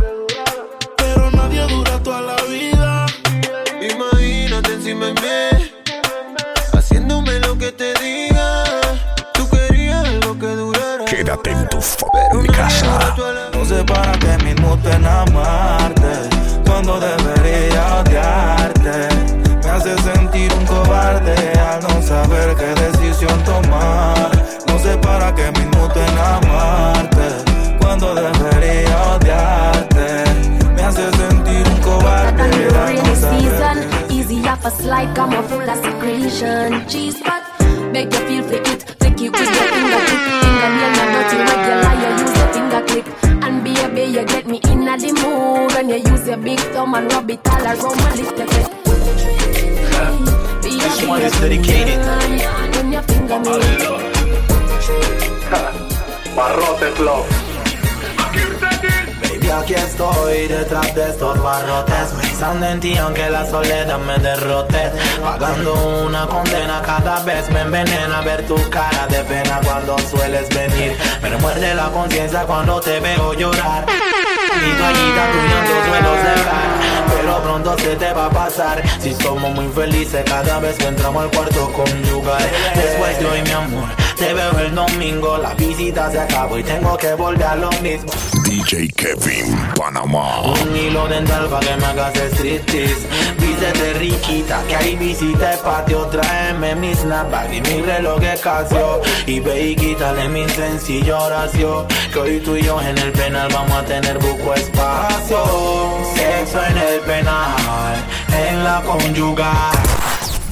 pero 0.98 1.30
nadie 1.30 1.62
dura 1.68 2.00
toda 2.02 2.22
la 2.22 2.36
vida. 2.50 3.06
Imagínate 3.94 4.74
encima 4.74 5.06
de 5.08 5.14
mí, 5.14 5.72
haciéndome 6.74 7.40
lo 7.42 7.56
que 7.56 7.72
te 7.72 7.94
diga. 8.02 8.64
Tú 9.36 9.48
querías 9.48 10.04
algo 10.08 10.40
que 10.40 10.48
durara. 10.48 11.06
Quédate 11.06 11.52
en 11.52 11.70
tu 11.70 11.78
f***ing 11.78 12.48
casa. 12.52 13.16
No 13.54 13.64
sé 13.64 13.84
para 13.84 14.14
qué 14.14 14.38
me 14.44 14.52
en 14.52 15.06
amarte 15.06 16.01
cuando 16.84 17.00
debería 17.00 18.02
odiarte. 18.02 19.08
Me 19.64 19.70
hace 19.70 19.96
sentir 20.02 20.52
un 20.54 20.66
cobarde 20.66 21.36
al 21.60 21.82
no 21.84 22.02
saber 22.02 22.56
qué 22.56 22.74
decisión 22.82 23.44
tomar. 23.44 24.32
No 24.68 24.80
sé 24.80 24.98
Baby, 59.22 59.50
aquí 59.50 59.74
estoy 59.74 60.48
detrás 60.48 60.94
de 60.94 61.10
estos 61.10 61.42
barrotes. 61.42 62.14
Pensando 62.22 62.68
en 62.68 62.80
ti 62.80 62.96
aunque 62.96 63.28
la 63.28 63.44
soledad 63.50 63.98
me 63.98 64.20
derrote. 64.20 64.92
Pagando 65.20 65.74
una 66.06 66.28
condena 66.28 66.80
cada 66.86 67.24
vez 67.24 67.50
me 67.50 67.62
envenena 67.62 68.22
Ver 68.22 68.46
tu 68.46 68.56
cara 68.70 69.08
de 69.08 69.24
pena 69.24 69.60
cuando 69.64 69.98
sueles 69.98 70.48
venir. 70.50 70.96
Me 71.24 71.30
remuerde 71.30 71.74
la 71.74 71.90
conciencia 71.90 72.44
cuando 72.44 72.80
te 72.80 73.00
veo 73.00 73.34
llorar. 73.34 73.84
Mi 73.88 74.72
toallita 74.78 75.32
tu 75.32 75.38
llanto 75.48 75.74
suelo 75.88 76.16
secar 76.18 76.70
Pero 77.16 77.42
pronto 77.42 77.78
se 77.80 77.96
te 77.96 78.14
va 78.14 78.28
a 78.28 78.30
pasar. 78.30 78.84
Si 79.00 79.16
somos 79.16 79.52
muy 79.56 79.68
felices 79.70 80.24
cada 80.26 80.60
vez 80.60 80.78
que 80.78 80.86
entramos 80.86 81.24
al 81.24 81.32
cuarto 81.32 81.74
conyugal. 81.74 82.48
Después 82.76 83.20
de 83.20 83.26
hoy 83.26 83.42
mi 83.42 83.52
amor 83.52 84.01
te 84.22 84.34
veo 84.36 84.60
el 84.60 84.76
domingo, 84.76 85.38
la 85.40 85.56
visita 85.56 86.12
se 86.12 86.20
acabó 86.20 86.56
y 86.56 86.64
tengo 86.64 86.96
que 86.96 87.12
volver 87.16 87.44
a 87.44 87.56
lo 87.56 87.72
mismo. 87.82 88.12
DJ 88.44 88.88
Kevin 88.90 89.58
Panamá. 89.76 90.42
Un 90.42 90.78
hilo 90.78 91.08
dental 91.08 91.48
pa' 91.50 91.60
que 91.60 91.76
me 91.76 91.86
hagas 91.86 92.14
striptease. 92.34 93.08
Vístete 93.40 93.94
riquita, 93.94 94.62
que 94.68 94.76
ahí 94.76 94.96
visita 94.96 95.54
el 95.54 95.60
patio. 95.60 96.06
Tráeme 96.06 96.76
mi 96.76 96.94
snapback 96.94 97.52
y 97.52 97.62
mi 97.62 97.82
reloj 97.82 98.20
de 98.20 98.38
Casio. 98.40 99.02
Y 99.26 99.40
ve 99.40 99.70
y 99.70 99.76
quítale 99.76 100.30
mi 100.30 100.48
sencilla 100.50 101.18
oración. 101.18 101.88
Que 102.14 102.20
hoy 102.20 102.40
tú 102.42 102.56
y 102.56 102.62
yo 102.62 102.80
en 102.80 102.98
el 103.00 103.12
penal 103.14 103.50
vamos 103.52 103.76
a 103.76 103.86
tener 103.86 104.20
buco 104.20 104.54
espacio. 104.54 105.44
Sexo 106.16 106.64
en 106.64 106.78
el 106.78 107.00
penal, 107.02 107.96
en 108.48 108.64
la 108.64 108.82
conyugal. 108.82 110.01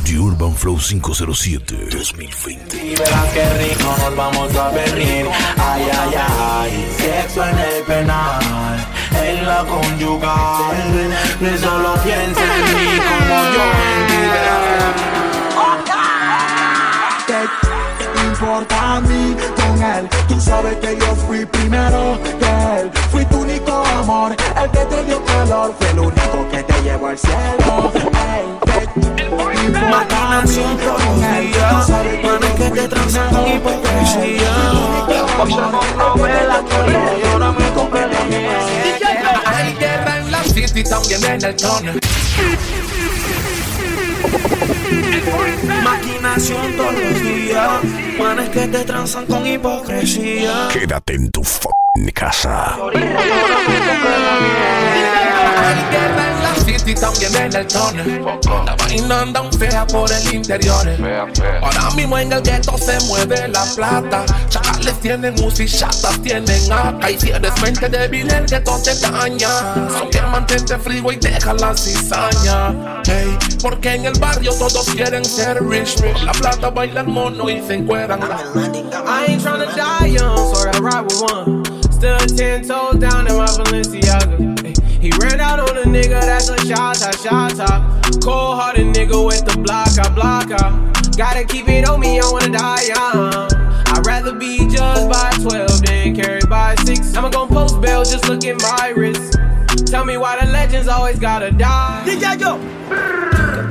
The 0.09 0.17
Urban 0.17 0.55
Flow 0.55 0.75
507 0.79 1.87
2020. 1.91 2.77
Y 2.83 2.95
verás 2.95 3.25
que 3.31 3.45
rico 3.59 3.95
nos 3.99 4.15
vamos 4.15 4.55
a 4.55 4.69
venir. 4.69 5.27
Ay, 5.55 5.83
ay, 5.83 6.15
ay. 6.17 6.87
Sexo 6.97 7.45
en 7.45 7.59
el 7.59 7.83
penal, 7.83 8.87
en 9.23 9.45
la 9.45 9.63
conyugal. 9.65 11.11
Ni 11.39 11.57
solo 11.59 11.93
piensa 12.01 12.41
en 12.41 12.63
mí 12.75 12.99
como 13.07 13.35
yo 13.53 13.63
en 13.63 14.07
ti. 14.07 15.08
Importa 18.39 18.95
a 18.95 19.01
mí 19.01 19.35
con 19.55 19.83
él? 19.83 20.07
Tú 20.27 20.39
sabes 20.39 20.75
que 20.77 20.97
yo 20.97 21.15
fui 21.27 21.45
primero 21.45 22.17
que 22.39 22.79
él. 22.79 22.91
Fui 23.11 23.25
tu 23.25 23.39
único 23.39 23.83
amor, 23.85 24.31
el 24.31 24.71
que 24.71 24.85
te 24.85 25.03
dio 25.05 25.23
calor. 25.25 25.75
Fue 25.77 25.89
el 25.89 25.99
único 25.99 26.47
que 26.49 26.63
te 26.63 26.81
llevó 26.83 27.07
al 27.07 27.17
cielo. 27.17 27.91
Ey, 27.93 28.45
¿qué 28.65 29.65
importa 29.65 30.39
a 30.39 30.41
mí 30.43 30.77
con 30.85 31.23
él? 31.23 31.51
Tú 31.51 31.87
sabes 31.87 32.15
que 32.15 32.27
yo 32.27 32.55
que 32.55 32.71
te 32.71 32.87
transan 32.87 33.29
con 33.29 33.47
hipocresía. 33.47 34.51
y 37.17 37.27
ahora 37.27 37.51
me 37.51 37.69
compré 37.73 38.07
la 38.07 38.19
Hay 39.45 39.73
guerra 39.75 40.17
en 40.17 40.31
la 40.31 40.43
city, 40.43 40.83
también 40.83 41.23
en 41.25 41.43
el 41.43 41.55
túnel. 41.55 41.99
Maquinación 45.83 46.77
todos 46.77 46.93
los 46.93 47.21
días. 47.21 47.83
Manes 48.19 48.49
que 48.49 48.67
te 48.67 48.83
transan 48.83 49.25
con 49.25 49.45
hipocresía. 49.45 50.67
Quédate 50.71 51.15
en 51.15 51.31
tu 51.31 51.41
f***ing 51.41 52.11
casa. 52.11 52.77
También 56.95 57.35
en 57.35 57.55
el 57.55 57.67
túnel. 57.67 58.25
La 58.65 58.75
vaina 58.75 59.21
anda 59.21 59.41
un 59.41 59.53
fea 59.53 59.85
por 59.85 60.11
el 60.11 60.33
interior. 60.33 60.87
Ahora 61.61 61.91
mismo 61.95 62.17
en 62.17 62.33
el 62.33 62.41
gueto 62.41 62.77
se 62.77 62.99
mueve 63.05 63.47
la 63.47 63.63
plata. 63.75 64.25
Chacales 64.49 64.99
tienen 64.99 65.35
chatas 65.35 66.21
tienen 66.23 66.71
acá. 66.71 67.11
Y 67.11 67.19
si 67.19 67.29
eres 67.29 67.61
mente 67.61 67.89
débil, 67.89 68.29
el 68.31 68.45
gueto 68.45 68.79
te 68.83 68.95
daña. 68.95 69.49
Son 69.97 70.09
que 70.09 70.21
mantente 70.21 70.77
frío 70.77 71.11
y 71.11 71.17
deja 71.17 71.53
la 71.53 71.75
cizaña. 71.77 73.01
Hey, 73.05 73.37
porque 73.61 73.93
en 73.93 74.05
el 74.05 74.19
barrio 74.19 74.51
todos 74.53 74.85
quieren 74.89 75.23
ser 75.23 75.63
rich. 75.63 76.01
Por 76.01 76.23
la 76.23 76.31
plata 76.31 76.69
bailan 76.71 77.11
mono 77.11 77.49
y 77.49 77.61
se 77.61 77.75
encueran. 77.75 78.19
I 78.21 79.25
ain't 79.27 79.43
tryna 79.43 79.67
die 79.75 80.07
young, 80.07 80.37
so 80.53 80.67
I 80.67 80.79
ride 80.79 81.03
with 81.03 81.21
one. 81.21 81.65
Stood 81.91 82.37
ten 82.37 82.67
toes 82.67 82.99
down 82.99 83.27
in 83.27 83.37
my 83.37 83.45
Balenciaga. 83.45 84.48
Ay, 84.99 85.05
He 85.05 85.11
ran 85.21 85.39
out 85.39 85.59
on 85.59 85.77
a 85.77 85.83
nigga, 85.83 86.21
that's 86.21 86.49
a 86.49 86.57
shot 86.65 86.95
top, 86.95 87.15
shot 87.15 87.55
top. 87.55 88.03
Cold 88.21 88.59
hearted 88.59 88.87
nigga 88.87 89.25
with 89.25 89.45
the 89.45 89.57
block, 89.59 89.97
I 89.97 90.09
block 90.13 90.51
out. 90.51 91.17
Gotta 91.17 91.43
keep 91.45 91.67
it 91.69 91.87
on 91.87 91.99
me, 91.99 92.19
I 92.19 92.29
wanna 92.31 92.49
die 92.49 92.83
young. 92.83 93.49
I'd 93.87 94.05
rather 94.05 94.33
be 94.33 94.57
judged 94.69 95.09
by 95.09 95.31
12 95.41 95.81
than 95.85 96.15
carried 96.15 96.49
by 96.49 96.75
6. 96.85 97.15
I'ma 97.15 97.29
gon' 97.29 97.49
post 97.49 97.81
bail, 97.81 98.03
just 98.03 98.27
look 98.27 98.43
at 98.45 98.61
my 98.61 98.93
wrist. 98.95 99.37
Tell 99.87 100.05
me 100.05 100.17
why 100.17 100.39
the 100.39 100.51
legends 100.51 100.87
always 100.87 101.19
gotta 101.19 101.51
die. 101.51 102.03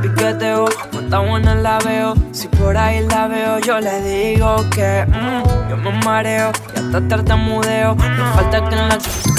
piqueteo, 0.03 0.69
está 0.69 1.19
buena 1.21 1.55
la 1.55 1.79
veo. 1.81 2.15
Si 2.33 2.49
por 2.49 2.77
ahí 2.77 3.07
la 3.07 3.29
veo, 3.29 3.59
yo 3.61 3.81
le 3.81 4.01
digo 4.03 4.65
que 4.71 5.05
mm, 5.07 5.71
yo 5.71 5.77
me 5.77 5.93
mareo 6.05 6.53
y 6.75 6.79
hasta 6.79 7.09
tartamudeo. 7.09 7.95
No 7.95 8.33
falta 8.35 8.69
que 8.69 8.75
en 8.75 8.89
la 8.89 8.99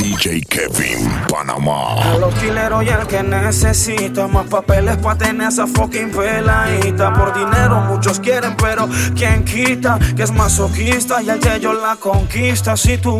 DJ 0.10 0.42
Kevin 0.50 1.08
Panamá. 1.30 1.94
A 2.02 2.18
los 2.18 2.34
quileros 2.34 2.84
y 2.84 2.90
el 2.90 3.06
que 3.06 3.22
necesita 3.22 4.28
más 4.28 4.48
papeles 4.48 4.98
para 4.98 5.20
tener 5.20 5.50
esa 5.50 5.68
fucking 5.68 6.10
peladita. 6.10 7.14
Por 7.14 7.32
dinero 7.32 7.82
muchos 7.82 8.20
quieren, 8.20 8.58
pero 8.58 8.90
¿quién 9.16 9.46
quita? 9.46 10.00
Que 10.16 10.24
es 10.24 10.32
masoquista 10.32 11.22
y 11.22 11.30
el 11.30 11.40
que 11.40 11.60
yo 11.60 11.74
la 11.74 11.96
conquista. 11.96 12.76
Si 12.76 12.98
tú 12.98 13.20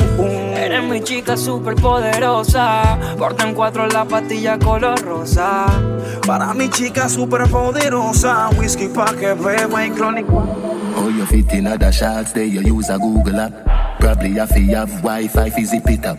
Eres 0.56 0.84
mi 0.84 1.02
chica 1.02 1.38
super 1.38 1.76
poderosa. 1.76 2.98
Portan 3.20 3.54
cuatro 3.54 3.86
la 3.86 4.06
pastilla 4.06 4.58
color 4.58 5.00
rosa. 5.00 5.68
Para 6.26 6.56
mi 6.56 6.70
chica 6.70 7.08
super 7.08 7.48
poderosa, 7.50 8.50
whisky 8.58 8.88
pa' 8.88 9.14
que 9.14 9.34
beba 9.34 9.86
y 9.86 9.92
crónico. 9.92 10.44
Oh, 10.98 11.08
you 11.08 11.26
fit 11.28 11.54
in 11.54 11.68
other 11.68 11.92
shots, 11.92 12.34
there 12.34 12.46
you 12.46 12.62
use 12.62 12.90
a 12.90 12.98
Google 12.98 13.40
app. 13.40 13.89
Probably 14.00 14.32
have 14.32 14.50
to 14.50 14.62
have 14.76 14.90
Wi-Fi 15.02 15.50
fi 15.50 15.64
zip 15.64 15.90
it 15.90 16.06
up. 16.06 16.18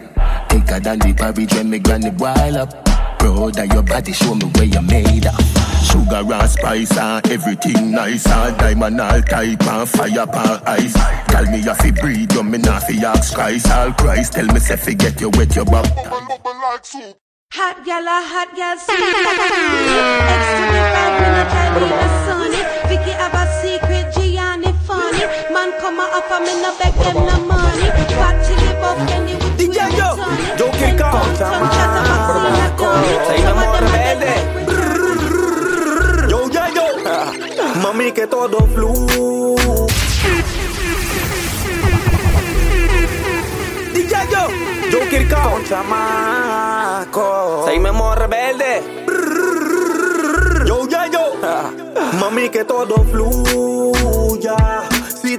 Thicker 0.50 0.80
than 0.80 0.98
the 0.98 1.14
porridge 1.16 1.54
when 1.54 1.70
me 1.70 1.78
granny 1.78 2.10
boil 2.10 2.58
up. 2.58 2.84
Proud 3.18 3.58
of 3.58 3.72
your 3.72 3.82
body, 3.82 4.12
show 4.12 4.34
me 4.34 4.46
where 4.54 4.64
you 4.64 4.82
made 4.82 5.26
up. 5.26 5.40
Sugar 5.82 6.22
and 6.32 6.50
spice 6.50 6.96
and 6.96 7.26
everything 7.30 7.90
nice 7.90 8.26
and 8.26 8.56
diamond 8.58 9.00
all 9.00 9.22
type 9.22 9.62
and 9.62 9.88
fire 9.88 10.26
pan 10.26 10.62
ice. 10.66 10.94
Tell 11.28 11.44
me 11.46 11.58
you 11.58 11.74
fi 11.74 11.90
breathe, 11.90 12.32
you 12.32 12.42
me 12.42 12.58
not 12.58 12.82
fi 12.84 12.94
ask 13.04 13.34
Christ. 13.34 13.70
All 13.70 13.92
Christ, 13.92 14.34
tell 14.34 14.46
me 14.46 14.60
say 14.60 14.94
get 14.94 15.20
you 15.20 15.30
wet 15.30 15.56
your 15.56 15.64
back. 15.64 15.86
Hot 17.52 17.84
gal, 17.84 18.06
a 18.06 18.22
hot 18.22 18.54
gal, 18.54 18.78
sweet. 18.78 19.00
Extra 20.30 20.66
divine 20.70 21.14
when 21.18 21.34
I 21.34 21.44
try 21.50 21.66
me 21.74 21.80
the 21.82 22.08
sunny. 22.24 22.62
Vicky 22.88 23.10
have 23.10 23.34
a 23.34 23.44
secret. 23.60 23.89
Man 25.52 25.70
come 25.80 26.00
a 26.00 26.04
offer 26.18 26.40
me 26.40 26.52
no 26.62 26.70
beg 26.78 26.94
them 26.94 27.16
no 27.26 27.36
money. 27.46 27.88
Fat 28.18 28.36
chili 28.44 28.72
buff 28.80 28.98
Kenny 29.08 29.34
with 29.34 29.56
DJ 29.58 29.76
yo, 29.96 30.10
yo 30.58 30.66
que 30.72 30.88
causa 30.96 31.48
Seguimos 33.26 33.80
rebelde. 33.80 34.32
Yo 36.28 36.40
ya 36.50 36.64
yo, 36.70 36.86
mami 37.82 38.12
que 38.12 38.26
todo 38.26 38.66
flu. 38.74 38.92
DJ 43.94 44.12
yo, 44.32 44.42
yo 44.90 45.00
que 45.08 45.28
con 45.28 45.64
chamaco. 45.64 47.26
Seguimos 47.66 48.18
rebelde. 48.18 48.82
Yo 50.66 50.86
ya 50.88 51.06
yo, 51.06 51.24
mami 52.20 52.48
que 52.48 52.64
todo 52.64 53.04
fluya. 53.04 54.56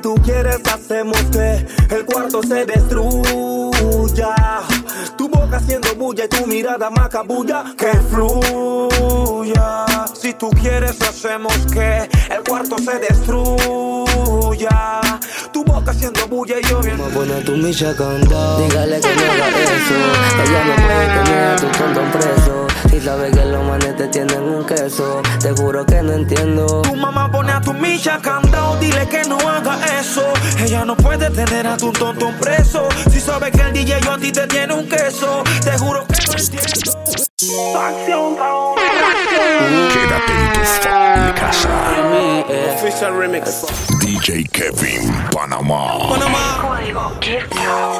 Si 0.01 0.09
tú 0.09 0.15
quieres 0.23 0.59
hacemos 0.65 1.21
que 1.31 1.67
el 1.95 2.05
cuarto 2.05 2.41
se 2.41 2.65
destruya. 2.65 4.35
Tu 5.15 5.29
boca 5.29 5.57
haciendo 5.57 5.93
bulla 5.93 6.25
y 6.25 6.27
tu 6.27 6.47
mirada 6.47 6.89
macabulla 6.89 7.65
que 7.77 7.91
fluya. 8.09 9.85
Si 10.19 10.33
tú 10.33 10.49
quieres 10.49 10.99
hacemos 11.03 11.53
que 11.71 12.09
el 12.31 12.41
cuarto 12.49 12.77
se 12.79 12.97
destruya. 12.97 14.69
Tu 15.53 15.63
boca 15.63 15.91
haciendo 15.91 16.27
bulla 16.27 16.55
y 16.59 16.63
yo 16.63 16.79
a 16.79 17.09
poner 17.13 17.45
tu 17.45 17.51
micha 17.51 17.95
candado. 17.95 18.65
Dígale 18.65 18.99
que 19.01 19.15
no 19.15 19.21
haga 19.21 19.49
eso. 19.49 19.97
Ella 20.43 20.63
no 20.65 20.75
puede 20.77 21.23
tener 21.23 21.43
a 21.43 21.55
tu 21.57 21.67
tonto. 21.77 22.70
Si 22.91 22.99
sabe 22.99 23.31
que 23.31 23.45
los 23.45 23.63
manes 23.63 23.95
te 23.95 24.05
tienen 24.09 24.41
un 24.41 24.65
queso. 24.65 25.21
Te 25.39 25.51
juro 25.53 25.85
que 25.85 26.01
no 26.01 26.11
entiendo. 26.11 26.81
Tu 26.81 26.93
mamá 26.93 27.31
pone 27.31 27.53
a 27.53 27.61
tu 27.61 27.73
micha 27.73 28.19
candado, 28.21 28.75
dile 28.81 29.07
que 29.07 29.23
no 29.29 29.37
haga 29.37 29.79
eso. 29.97 30.21
Ella 30.59 30.83
no 30.83 30.97
puede 30.97 31.29
tener 31.29 31.67
a 31.67 31.77
tu 31.77 31.93
tonto 31.93 32.31
preso. 32.37 32.89
Si 33.09 33.21
sabe 33.21 33.49
que 33.49 33.61
el 33.61 33.71
DJ 33.71 34.01
yo 34.01 34.11
a 34.11 34.17
ti 34.17 34.33
te 34.33 34.45
tiene 34.45 34.73
un 34.73 34.89
queso, 34.89 35.41
te 35.63 35.77
juro 35.77 36.05
que 36.05 36.17
no 36.27 36.37
entiendo. 36.37 36.91
Acción, 37.79 38.35
Quédate 39.93 40.33
en 40.33 41.33
tu 41.33 41.39
casa. 41.39 41.69
Official 42.75 43.17
remix. 43.17 43.65
DJ 44.01 44.43
Kevin 44.51 45.13
Panamá. 45.31 45.97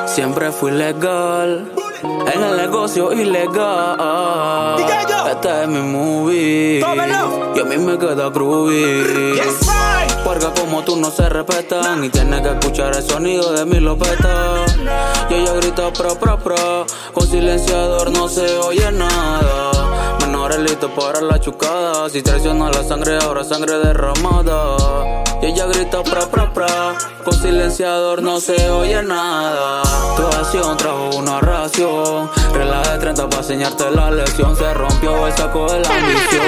Siempre 0.05 0.51
fui 0.51 0.71
legal. 0.71 1.90
En 2.03 2.43
el 2.43 2.57
negocio 2.57 3.11
ilegal. 3.13 4.77
Este 5.29 5.63
es 5.63 5.67
mi 5.67 5.81
movie. 5.81 6.79
Y 6.79 7.59
a 7.59 7.63
mí 7.65 7.77
me 7.77 7.97
queda 7.97 8.29
groovy. 8.29 9.39
Porque 10.23 10.47
como 10.59 10.83
tú 10.83 10.95
no 10.95 11.11
se 11.11 11.29
respetan. 11.29 12.03
Y 12.03 12.09
tienes 12.09 12.41
que 12.41 12.49
escuchar 12.49 12.95
el 12.95 13.03
sonido 13.03 13.51
de 13.53 13.65
mi 13.65 13.79
lopeta. 13.79 14.65
Y 15.29 15.33
ella 15.35 15.53
grita 15.53 15.91
pro 15.93 16.15
pro 16.15 16.37
pro. 16.37 16.85
Con 17.13 17.27
silenciador 17.27 18.11
no 18.11 18.27
se 18.27 18.57
oye 18.57 18.91
nada. 18.91 20.17
Menores 20.21 20.59
listos 20.59 20.91
para 20.91 21.21
la 21.21 21.39
chucada. 21.39 22.09
Si 22.09 22.21
traiciona 22.21 22.69
la 22.71 22.83
sangre, 22.83 23.17
ahora 23.17 23.43
sangre 23.43 23.77
derramada. 23.79 25.23
Y 25.41 25.47
ella 25.47 25.65
grita 25.65 26.03
pra 26.03 26.21
pra 26.29 26.53
pra. 26.53 26.67
Con 27.23 27.33
silenciador 27.33 28.21
no 28.21 28.39
se 28.39 28.69
oye 28.69 29.01
nada. 29.01 29.81
Tu 30.15 30.23
acción 30.27 30.77
trajo 30.77 31.09
una 31.15 31.39
ración. 31.39 32.29
Regla 32.53 32.81
de 32.83 32.99
30 32.99 33.27
para 33.27 33.41
enseñarte 33.41 33.89
la 33.89 34.11
lección. 34.11 34.55
Se 34.55 34.73
rompió 34.73 35.25
el 35.25 35.33
saco 35.33 35.65
de 35.71 35.79
la 35.79 35.89
ambición. 35.89 36.41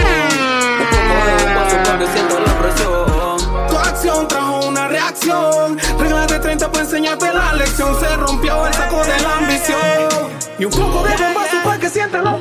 Un 0.80 0.88
poco 0.90 1.26
de 1.26 1.44
bombazo 1.44 1.78
para 1.84 2.00
que 2.00 2.08
sienta 2.08 2.40
la 2.40 2.60
presión. 2.60 3.68
Tu 3.68 3.78
acción 3.78 4.28
trajo 4.28 4.68
una 4.68 4.88
reacción. 4.88 5.80
Regla 6.00 6.28
de 6.28 6.40
30 6.40 6.72
para 6.72 6.84
enseñarte 6.84 7.34
la 7.34 7.54
lección. 7.54 8.00
Se 8.00 8.16
rompió 8.16 8.68
el 8.68 8.74
saco 8.76 9.04
de 9.04 9.20
la 9.22 9.38
ambición. 9.38 9.80
Y 10.60 10.66
un 10.66 10.72
poco 10.72 11.04
de 11.04 11.18
bombazo 11.18 11.58
para 11.64 11.80
que 11.80 11.90
siéntalo. 11.90 12.40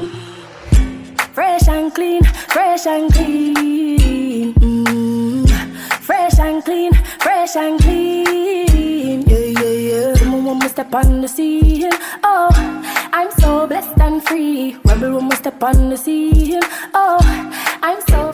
Fresh 1.35 1.69
and 1.69 1.95
clean, 1.95 2.21
fresh 2.49 2.87
and 2.87 3.11
clean. 3.11 4.32
Fresh 6.33 6.49
and 6.49 6.65
clean, 6.65 6.93
fresh 7.21 7.57
and 7.57 7.79
clean. 7.79 9.21
Yeah, 9.29 9.61
yeah, 9.61 9.69
yeah. 9.69 10.15
Someone 10.15 10.45
when 10.47 10.59
we 10.61 10.69
step 10.69 10.95
on 10.95 11.21
the 11.21 11.29
scene. 11.29 11.91
Oh, 12.25 12.49
I'm 13.13 13.31
so 13.33 13.67
blessed 13.67 14.01
and 14.01 14.25
free. 14.25 14.79
Rebel 14.83 15.17
when 15.17 15.29
we 15.29 15.37
step 15.37 15.63
on 15.63 15.91
the 15.91 15.97
scene. 15.99 16.63
Oh, 16.95 17.19
I'm 17.83 18.01
so. 18.09 18.33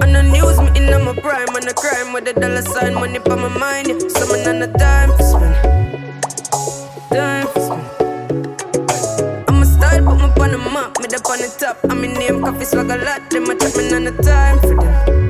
On 0.00 0.12
the 0.14 0.22
news, 0.32 0.58
me 0.62 0.68
in 0.80 1.04
my 1.04 1.12
prime, 1.12 1.54
on 1.54 1.60
the 1.60 1.74
crime 1.76 2.14
with 2.14 2.24
the 2.24 2.32
dollar 2.32 2.62
sign, 2.62 2.94
money 2.94 3.18
for 3.18 3.36
my 3.36 3.48
mind. 3.48 3.88
Yeah. 3.88 4.08
Summon 4.08 4.48
on 4.48 4.58
the 4.60 4.68
time 4.78 5.10
for 5.10 5.24
spend. 5.28 5.54
Time 7.12 7.48
for 7.48 7.60
spend. 7.68 9.44
I'm 9.46 9.60
a 9.60 9.66
style, 9.66 10.04
put 10.06 10.16
me 10.16 10.24
on 10.40 10.50
the 10.52 10.58
map, 10.72 10.98
me 11.00 11.04
up 11.04 11.26
on 11.28 11.36
the 11.36 11.54
top. 11.60 11.76
I'm 11.90 12.02
in 12.02 12.14
name, 12.14 12.40
coffee 12.40 12.64
swag 12.64 12.88
a 12.88 12.96
lot. 12.96 13.28
Them 13.28 13.44
a 13.44 13.54
chat 13.58 13.76
me 13.76 13.92
on 13.92 14.04
the 14.04 14.12
time 14.22 14.58
for 14.60 14.74
them. 14.80 15.21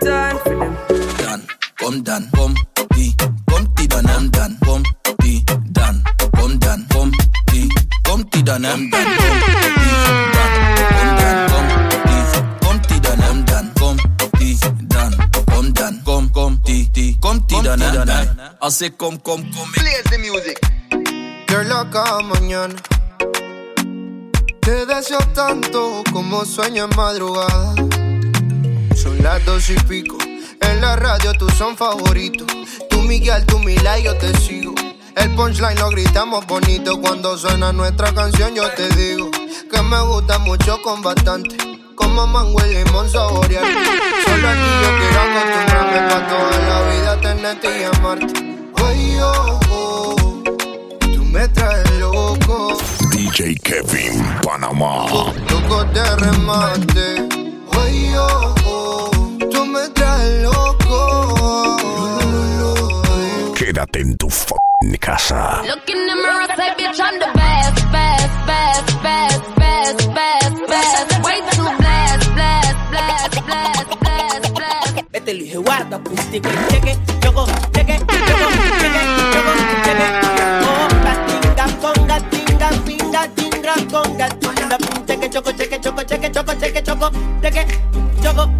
Time 0.00 0.38
for 0.38 0.56
them. 0.56 0.76
Dan, 1.18 1.40
kom 1.76 2.02
dan, 2.02 2.28
kom 2.32 2.54
die, 2.96 3.14
kom 3.44 3.66
die 3.76 3.86
dan 3.86 4.30
dan, 4.30 4.56
kom 4.64 4.82
die 5.18 5.44
dan, 5.72 6.02
kom 6.36 6.58
dan, 6.58 6.86
kom 6.88 7.10
die, 7.52 7.68
kom 8.02 8.24
die 8.30 8.42
dan 8.42 8.62
dan, 8.62 8.88
kom 8.90 9.04
dan, 9.20 9.36
kom 11.50 11.66
die, 12.08 12.24
kom 12.60 12.80
die 12.88 13.00
dan 13.00 13.18
kom 13.74 13.96
die 14.38 14.56
dan, 14.88 15.74
dan, 15.74 16.00
kom 16.04 16.30
kom 16.32 16.58
die 16.64 16.88
die, 16.92 17.16
kom 17.20 17.44
die 17.46 17.62
dan 17.62 17.78
dan. 17.78 18.40
Als 18.58 18.80
ik 18.80 18.96
kom 18.96 19.22
kom 19.22 19.42
kom, 19.52 19.70
play 19.72 20.02
the 20.10 20.18
music. 20.18 20.58
Girl, 21.46 21.72
a 21.72 21.84
cada 21.90 22.22
mañana 22.22 22.74
te 24.60 24.86
deseo 24.86 25.18
tanto 25.34 26.02
como 26.12 26.44
sueño 26.44 26.84
en 26.84 26.96
madrugada. 26.96 27.89
Las 29.22 29.44
dos 29.44 29.68
y 29.68 29.74
pico. 29.74 30.16
En 30.60 30.80
la 30.80 30.96
radio 30.96 31.32
tú 31.34 31.48
son 31.50 31.76
favoritos. 31.76 32.46
Tú 32.88 33.02
Miguel, 33.02 33.44
tú 33.44 33.58
Mila 33.58 33.98
y 33.98 34.04
yo 34.04 34.16
te 34.16 34.34
sigo. 34.38 34.74
El 35.14 35.34
punchline 35.34 35.78
lo 35.78 35.90
gritamos 35.90 36.46
bonito 36.46 36.98
cuando 37.00 37.36
suena 37.36 37.70
nuestra 37.70 38.14
canción. 38.14 38.54
Yo 38.54 38.70
te 38.70 38.88
digo 38.90 39.30
que 39.30 39.82
me 39.82 40.00
gusta 40.02 40.38
mucho 40.38 40.80
con 40.82 41.02
bastante. 41.02 41.56
Como 41.94 42.26
mango 42.26 42.58
y 42.66 42.74
limón 42.76 43.10
saborear. 43.10 43.64
Solo 44.24 44.48
a 44.48 44.52
ti 44.54 44.70
yo 44.82 44.98
quiero 44.98 45.20
acostumbrarme 45.20 46.08
pa' 46.08 46.28
toda 46.28 46.58
la 46.68 46.90
vida 46.90 47.20
tenerte 47.20 47.80
y 47.80 47.84
amarte. 47.84 48.60
Ay, 48.76 49.18
oh, 49.20 49.60
oh, 49.70 50.42
tú 51.00 51.24
me 51.24 51.46
traes 51.48 51.90
loco. 51.98 52.78
DJ 53.10 53.54
Kevin 53.56 54.24
Panamá. 54.42 55.06
Loco 55.50 55.84
de 55.92 56.16
remate. 56.16 57.28
Oh, 57.72 58.18
oh, 58.18 58.59
tú 59.60 59.66
me 59.66 59.88
traes 59.90 60.42
loco. 60.42 61.76
Quédate 63.54 64.00
en 64.00 64.16
tu 64.16 64.28
casa. 64.98 65.62
Look 65.66 65.88
in 65.88 66.06
the 66.06 66.14
mirror, 66.14 66.46
say, 66.56 66.70
bitch, 66.78 67.00
I'm 67.00 67.18
the 67.18 67.26
best, 67.34 67.92
best, 67.92 68.30
best, 68.46 69.02
best, 69.02 69.46
best, 69.58 69.98
best, 70.14 70.56
best. 70.72 71.24
Way 71.24 71.38
too 71.50 71.68
blessed, 71.78 72.30
blessed, 72.36 72.78
blessed, 72.90 73.36
blessed, 73.46 73.92
blessed, 74.00 74.54
blessed. 74.54 75.26
Lo 75.26 75.32
dije, 75.32 75.58
guarda, 75.58 75.96
acústico 75.96 76.48
y 76.48 76.52
cheque, 76.72 76.98
choco, 77.20 77.46
cheque, 77.74 77.98
choco, 77.98 78.46
cheque, 78.80 79.02
choco, 79.32 79.52
cheque. 79.84 80.06
Conga, 80.64 81.12
tinga, 81.28 81.66
conga, 81.82 82.16
tinga, 82.30 82.68
tinga, 82.86 83.74
conga, 83.92 84.26
tinga, 84.40 84.76
cheque, 85.06 85.26
choco, 85.30 85.50
cheque, 85.52 85.80
choco, 85.80 86.02
cheque, 86.02 86.30
choco, 86.32 86.52
cheque, 86.54 86.82
choco, 86.82 87.10
cheque, 87.42 87.66
choco, 88.22 88.59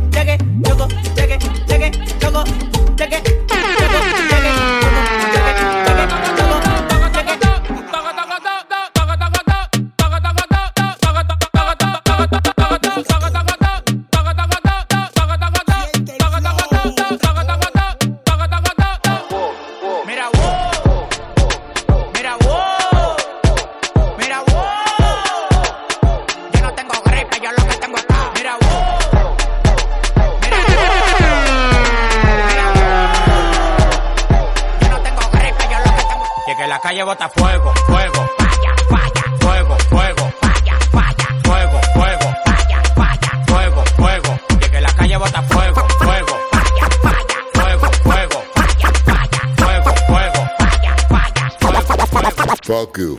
you. 53.00 53.18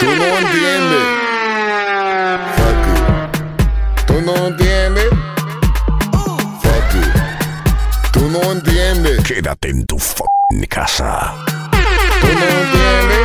Tú 0.00 0.06
no 0.06 0.24
entiendes. 0.38 1.04
Fuck 2.56 2.80
you. 2.88 2.98
Tú 4.06 4.20
no 4.22 4.34
entiendes. 4.48 5.10
Fuck 6.62 6.94
you. 6.94 7.06
Tú 8.12 8.28
no 8.30 8.52
entiendes. 8.52 9.24
Quédate 9.24 9.70
en 9.70 9.86
tu 9.86 9.96
f***ing 9.96 10.66
casa. 10.66 11.34
Tú 12.20 12.26
no 12.26 12.46
entiendes. 12.62 13.22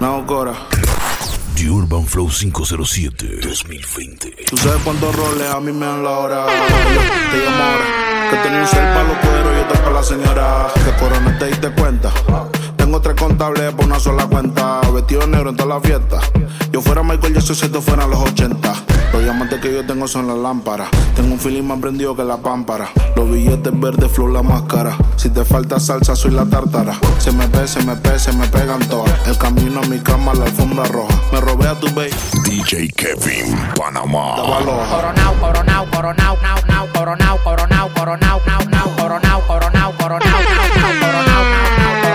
No, 0.00 0.26
Cora. 0.26 0.54
The 1.56 1.68
Urban 1.68 2.06
Flow 2.06 2.28
507 2.30 3.40
2020. 3.42 4.29
Tú 4.50 4.56
sabes 4.56 4.82
cuántos 4.82 5.14
roles 5.14 5.48
a 5.48 5.60
mí 5.60 5.70
me 5.70 5.86
dan 5.86 6.02
la 6.02 6.10
hora. 6.10 6.46
Te 6.46 7.38
llamo 7.38 7.62
ahora. 7.62 8.30
Que 8.30 8.36
tengo 8.38 8.58
un 8.58 8.66
cel 8.66 8.80
para 8.80 9.04
los 9.04 9.16
cueros 9.18 9.56
y 9.56 9.60
otro 9.60 9.80
para 9.80 9.94
la 9.94 10.02
señora. 10.02 10.66
Que 10.74 10.92
corona 11.00 11.38
te 11.38 11.46
diste 11.46 11.70
cuenta. 11.70 12.10
Tengo 12.76 13.00
tres 13.00 13.14
contables 13.14 13.72
por 13.74 13.84
una 13.84 14.00
sola 14.00 14.26
cuenta. 14.26 14.80
Vestido 14.92 15.24
negro 15.28 15.50
en 15.50 15.56
toda 15.56 15.76
la 15.76 15.80
fiesta. 15.80 16.18
Yo 16.72 16.82
fuera 16.82 17.04
Michael 17.04 17.34
Jackson 17.34 17.54
si 17.54 17.66
esto 17.66 17.80
fuera 17.80 18.08
los 18.08 18.18
80. 18.18 18.72
Los 19.12 19.22
diamantes 19.22 19.60
que 19.60 19.72
yo 19.72 19.86
tengo 19.86 20.08
son 20.08 20.26
las 20.26 20.36
lámparas. 20.36 20.88
Tengo 21.14 21.32
un 21.32 21.38
feeling 21.38 21.62
más 21.62 21.78
prendido 21.78 22.16
que 22.16 22.24
la 22.24 22.38
pámpara. 22.38 22.90
Los 23.14 23.30
billetes 23.30 23.78
verdes, 23.78 24.10
flow 24.10 24.26
la 24.26 24.42
máscara. 24.42 24.96
Si 25.14 25.30
te 25.30 25.44
falta 25.44 25.78
salsa, 25.78 26.16
soy 26.16 26.32
la 26.32 26.44
tártara. 26.44 26.98
Se 27.18 27.30
me 27.30 27.46
pe, 27.46 27.68
se 27.68 27.84
me 27.84 27.94
pe, 27.94 28.18
se 28.18 28.32
me 28.32 28.48
pegan 28.48 28.80
todas. 28.88 29.28
El 29.28 29.38
camino 29.38 29.80
a 29.80 29.86
mi 29.86 30.00
cama, 30.00 30.34
la 30.34 30.46
alfombra 30.46 30.82
roja. 30.86 31.14
Me 31.32 31.40
robé 31.40 31.68
a 31.68 31.78
tu 31.78 31.86
baby. 31.94 32.10
DJ 32.50 32.90
Kevin 32.96 33.46
Panamá. 33.78 34.34
Coronao, 34.34 35.34
coronao, 35.38 35.86
coronao, 35.86 36.34
now, 36.42 36.58
now, 36.66 36.88
coronao, 36.92 37.38
coronao, 37.44 37.88
coronao, 37.94 38.40
now, 38.44 38.58
now, 38.66 38.88
coronao, 38.98 39.40
coronao, 39.46 39.92
coronao, 39.92 40.32
coronao, 40.32 40.50
coronao, 40.50 42.10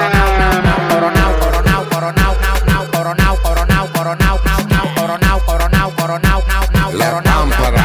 coronao, 4.92 5.92
coronao, 5.96 6.92
coronao, 6.92 7.85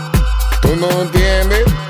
Tú 0.61 0.75
no 0.75 1.01
entiendes. 1.01 1.80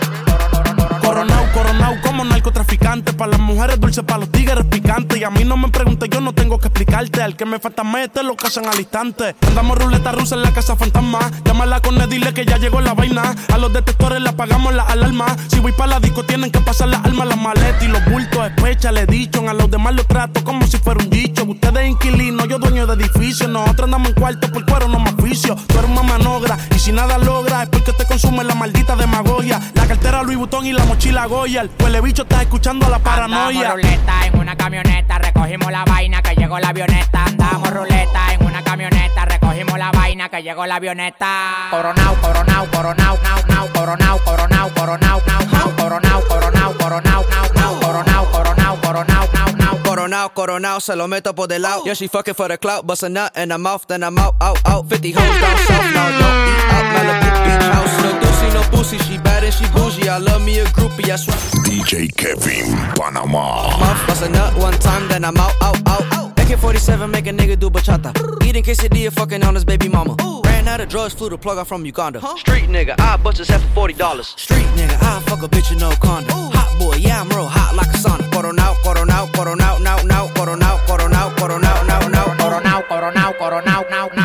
Coronao, 2.22 2.22
coronao 2.22 2.24
como 2.24 2.24
narcotraficante. 2.24 3.14
Para 3.14 3.32
las 3.32 3.40
mujeres 3.40 3.80
dulces, 3.80 4.04
para 4.04 4.20
los 4.20 4.32
tigres 4.32 4.66
picantes. 4.66 5.18
Y 5.18 5.24
a 5.24 5.30
mí 5.30 5.44
no 5.44 5.58
me 5.58 5.70
preguntes, 5.70 6.10
yo 6.10 6.22
no 6.22 6.34
tengo 6.34 6.60
que 6.60 6.68
explicarte. 6.68 7.22
Al 7.22 7.36
que 7.36 7.46
me 7.46 7.60
falta 7.60 7.84
mete 7.84 8.24
lo 8.24 8.36
casan 8.36 8.66
al 8.68 8.80
instante. 8.80 9.36
Andamos 9.48 9.78
ruleta 9.78 10.12
rusa 10.12 10.36
en 10.36 10.44
la 10.44 10.52
casa 10.52 10.76
fantasma. 10.76 11.20
Llámala 11.46 11.82
con 11.82 12.00
él, 12.00 12.10
dile 12.10 12.34
que 12.34 12.46
ya 12.46 12.58
llegó 12.58 12.82
la 12.82 12.94
vaina. 12.94 13.36
A 13.54 13.58
los 13.58 13.74
detectores 13.74 14.22
le 14.22 14.30
apagamos 14.30 14.74
la 14.74 14.84
alarma. 14.84 15.26
Si 15.48 15.60
voy 15.60 15.72
para 15.72 15.94
la 15.94 16.00
disco, 16.00 16.24
tienen 16.24 16.52
que 16.52 16.60
pasar 16.60 16.90
las 16.90 17.04
almas, 17.06 17.28
las 17.28 17.38
maletas 17.38 17.84
y 17.84 17.88
los 17.88 18.04
bultos. 18.06 18.40
Especha, 18.46 18.92
le 18.92 19.06
dicho. 19.06 19.48
A 19.50 19.54
los 19.54 19.70
demás 19.72 19.96
los 19.96 20.08
trato 20.08 20.44
como 20.44 20.66
si 20.68 20.78
fuera 20.78 21.04
un 21.04 21.10
dicho. 21.10 21.44
Ustedes 21.44 21.90
inquilinos, 21.90 22.48
yo 22.48 22.60
dueño 22.60 22.86
de 22.86 22.94
edificio. 23.04 23.48
Nosotros 23.48 23.86
andamos 23.86 24.10
en 24.10 24.16
cuarto 24.16 24.52
por 24.52 24.66
cuero, 24.66 24.88
no 24.88 25.00
más 25.00 25.16
vicio. 25.18 25.56
Tú 25.68 25.80
eres 25.80 25.90
una 25.90 26.04
manogra. 26.04 26.58
Y 26.76 26.80
si 26.80 26.92
nada 26.92 27.18
logra, 27.18 27.64
es 27.64 27.70
porque 27.70 27.94
te 27.94 28.06
consume 28.06 28.44
la 28.44 28.56
maldita 28.56 28.96
demagogia. 28.96 29.60
La 29.74 29.88
cartera 29.88 30.22
Louis 30.24 30.38
Vuitton 30.38 30.66
y 30.66 30.74
la 30.74 30.86
mochila 30.86 31.26
Goya. 31.26 31.62
El 31.62 31.70
bicho 32.12 32.24
está 32.24 32.42
escuchando 32.42 32.86
a 32.88 32.90
la 32.90 33.00
paranoia. 33.00 33.72
Andamos 33.72 33.76
ruleta 33.76 34.26
en 34.26 34.40
una 34.40 34.56
camioneta, 34.58 35.18
recogimos 35.18 35.72
la 35.72 35.86
vaina 35.86 36.22
que 36.22 36.36
llegó 36.36 36.60
la 36.60 36.68
avioneta. 36.68 37.24
Andamos 37.24 37.70
ruleta 37.72 38.34
en 38.34 38.46
una 38.46 38.62
camioneta, 38.62 39.26
recogimos 39.26 39.78
la 39.80 39.92
vaina 39.92 40.28
que 40.28 40.44
llegó 40.44 40.66
la 40.66 40.76
avioneta. 40.76 41.68
Coronao, 41.72 42.16
coronao, 42.16 42.68
coronao, 42.70 43.18
nao, 43.24 43.44
nao, 43.48 43.68
coronao, 43.74 44.20
coronao, 44.26 44.70
coronao, 44.74 45.22
nao, 45.26 45.46
nao, 45.46 45.76
coronao, 45.78 46.22
coronao, 46.28 46.74
coronao, 46.78 47.26
nao, 47.30 47.54
nao, 47.56 47.80
coronao, 47.80 48.26
coronao, 48.32 48.82
coronao, 48.82 49.28
nao, 49.34 49.52
nao. 49.56 49.78
Coronao, 49.84 50.34
coronao, 50.34 50.80
se 50.82 50.96
lo 50.98 51.08
meto 51.08 51.34
por 51.34 51.48
del 51.48 51.62
lado. 51.62 51.84
Yeah, 51.86 51.96
she 51.96 52.10
fucking 52.10 52.34
for 52.34 52.50
the 52.50 52.58
clout, 52.58 52.86
bust 52.86 53.04
a 53.04 53.10
nut 53.10 53.38
in 53.38 53.52
her 53.52 53.58
mouth, 53.58 53.88
then 53.88 54.04
I'm 54.04 54.18
out, 54.18 54.36
out, 54.42 54.60
out. 54.66 54.90
50 54.90 55.12
hoes 55.12 55.24
down 55.24 55.58
south, 55.60 55.94
now 55.94 56.10
don't 56.20 56.48
eat 56.52 56.72
out, 56.76 56.86
Malibu 56.94 57.30
beach 57.46 57.68
house. 57.72 58.22
No 58.22 58.31
doozy, 58.42 58.54
no 58.54 58.62
pussy, 58.70 58.98
she 59.00 59.18
bad 59.18 59.44
and 59.44 59.54
she 59.54 59.66
bougie. 59.68 60.10
I 60.10 60.18
love 60.18 60.44
me 60.44 60.60
a 60.60 60.66
groupie, 60.66 61.10
I 61.10 61.16
swear. 61.16 61.38
DJ 61.64 62.14
Kevin 62.16 62.76
Panama. 62.96 63.78
Mouth 63.80 64.08
bust 64.08 64.24
a 64.24 64.30
nut 64.30 64.56
one 64.58 64.74
time, 64.74 65.08
then 65.08 65.24
I'm 65.26 65.38
out, 65.38 65.54
out, 65.62 65.78
out. 65.88 66.40
AK-47 66.40 67.10
make 67.12 67.28
a 67.28 67.32
nigga 67.32 67.58
do 67.58 67.70
bachata. 67.70 68.12
Eating 68.44 68.64
quesadilla, 68.64 69.12
fucking 69.12 69.44
on 69.44 69.56
his 69.56 69.66
baby 69.66 69.88
mama. 69.88 70.16
Ran 70.46 70.68
out 70.68 70.82
of 70.82 70.90
drugs, 70.90 71.14
flew 71.14 71.30
the 71.30 71.38
plug 71.38 71.58
out 71.58 71.68
from 71.68 71.86
Uganda. 71.86 72.22
Street 72.38 72.70
nigga, 72.70 73.00
I 73.00 73.18
bust 73.18 73.38
his 73.38 73.48
head 73.48 73.62
for 73.62 73.74
forty 73.74 73.94
dollars. 73.94 74.30
Street 74.38 74.68
nigga, 74.76 74.98
I 75.02 75.22
fuck 75.22 75.44
a 75.44 75.48
bitch 75.48 75.72
in 75.72 75.78
no 75.80 75.92
condom. 76.02 76.52
Hot 76.52 76.80
boy, 76.80 76.96
yeah 76.96 77.22
I'm 77.22 77.30
real 77.30 77.48
hot 77.48 77.76
like 77.76 77.88
a 77.88 77.98
sauna. 77.98 78.30
Coronao, 78.32 78.76
coronao, 78.84 79.28
coronao, 79.32 79.82
now, 79.82 79.98
now, 80.04 80.28
coronao, 80.28 80.78
coronao, 80.88 81.30
coronao, 81.36 81.88
now, 81.88 82.08
now, 82.08 82.26
coronao, 82.36 82.82
coronao, 82.88 83.34
coronao, 83.38 83.66
now, 83.66 83.84
now, 83.90 84.08
coronao, 84.10 84.21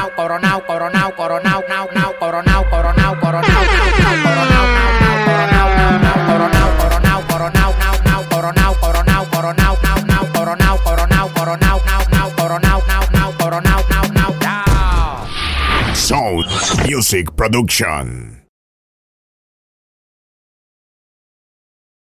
Music 17.07 17.37
Production. 17.37 18.46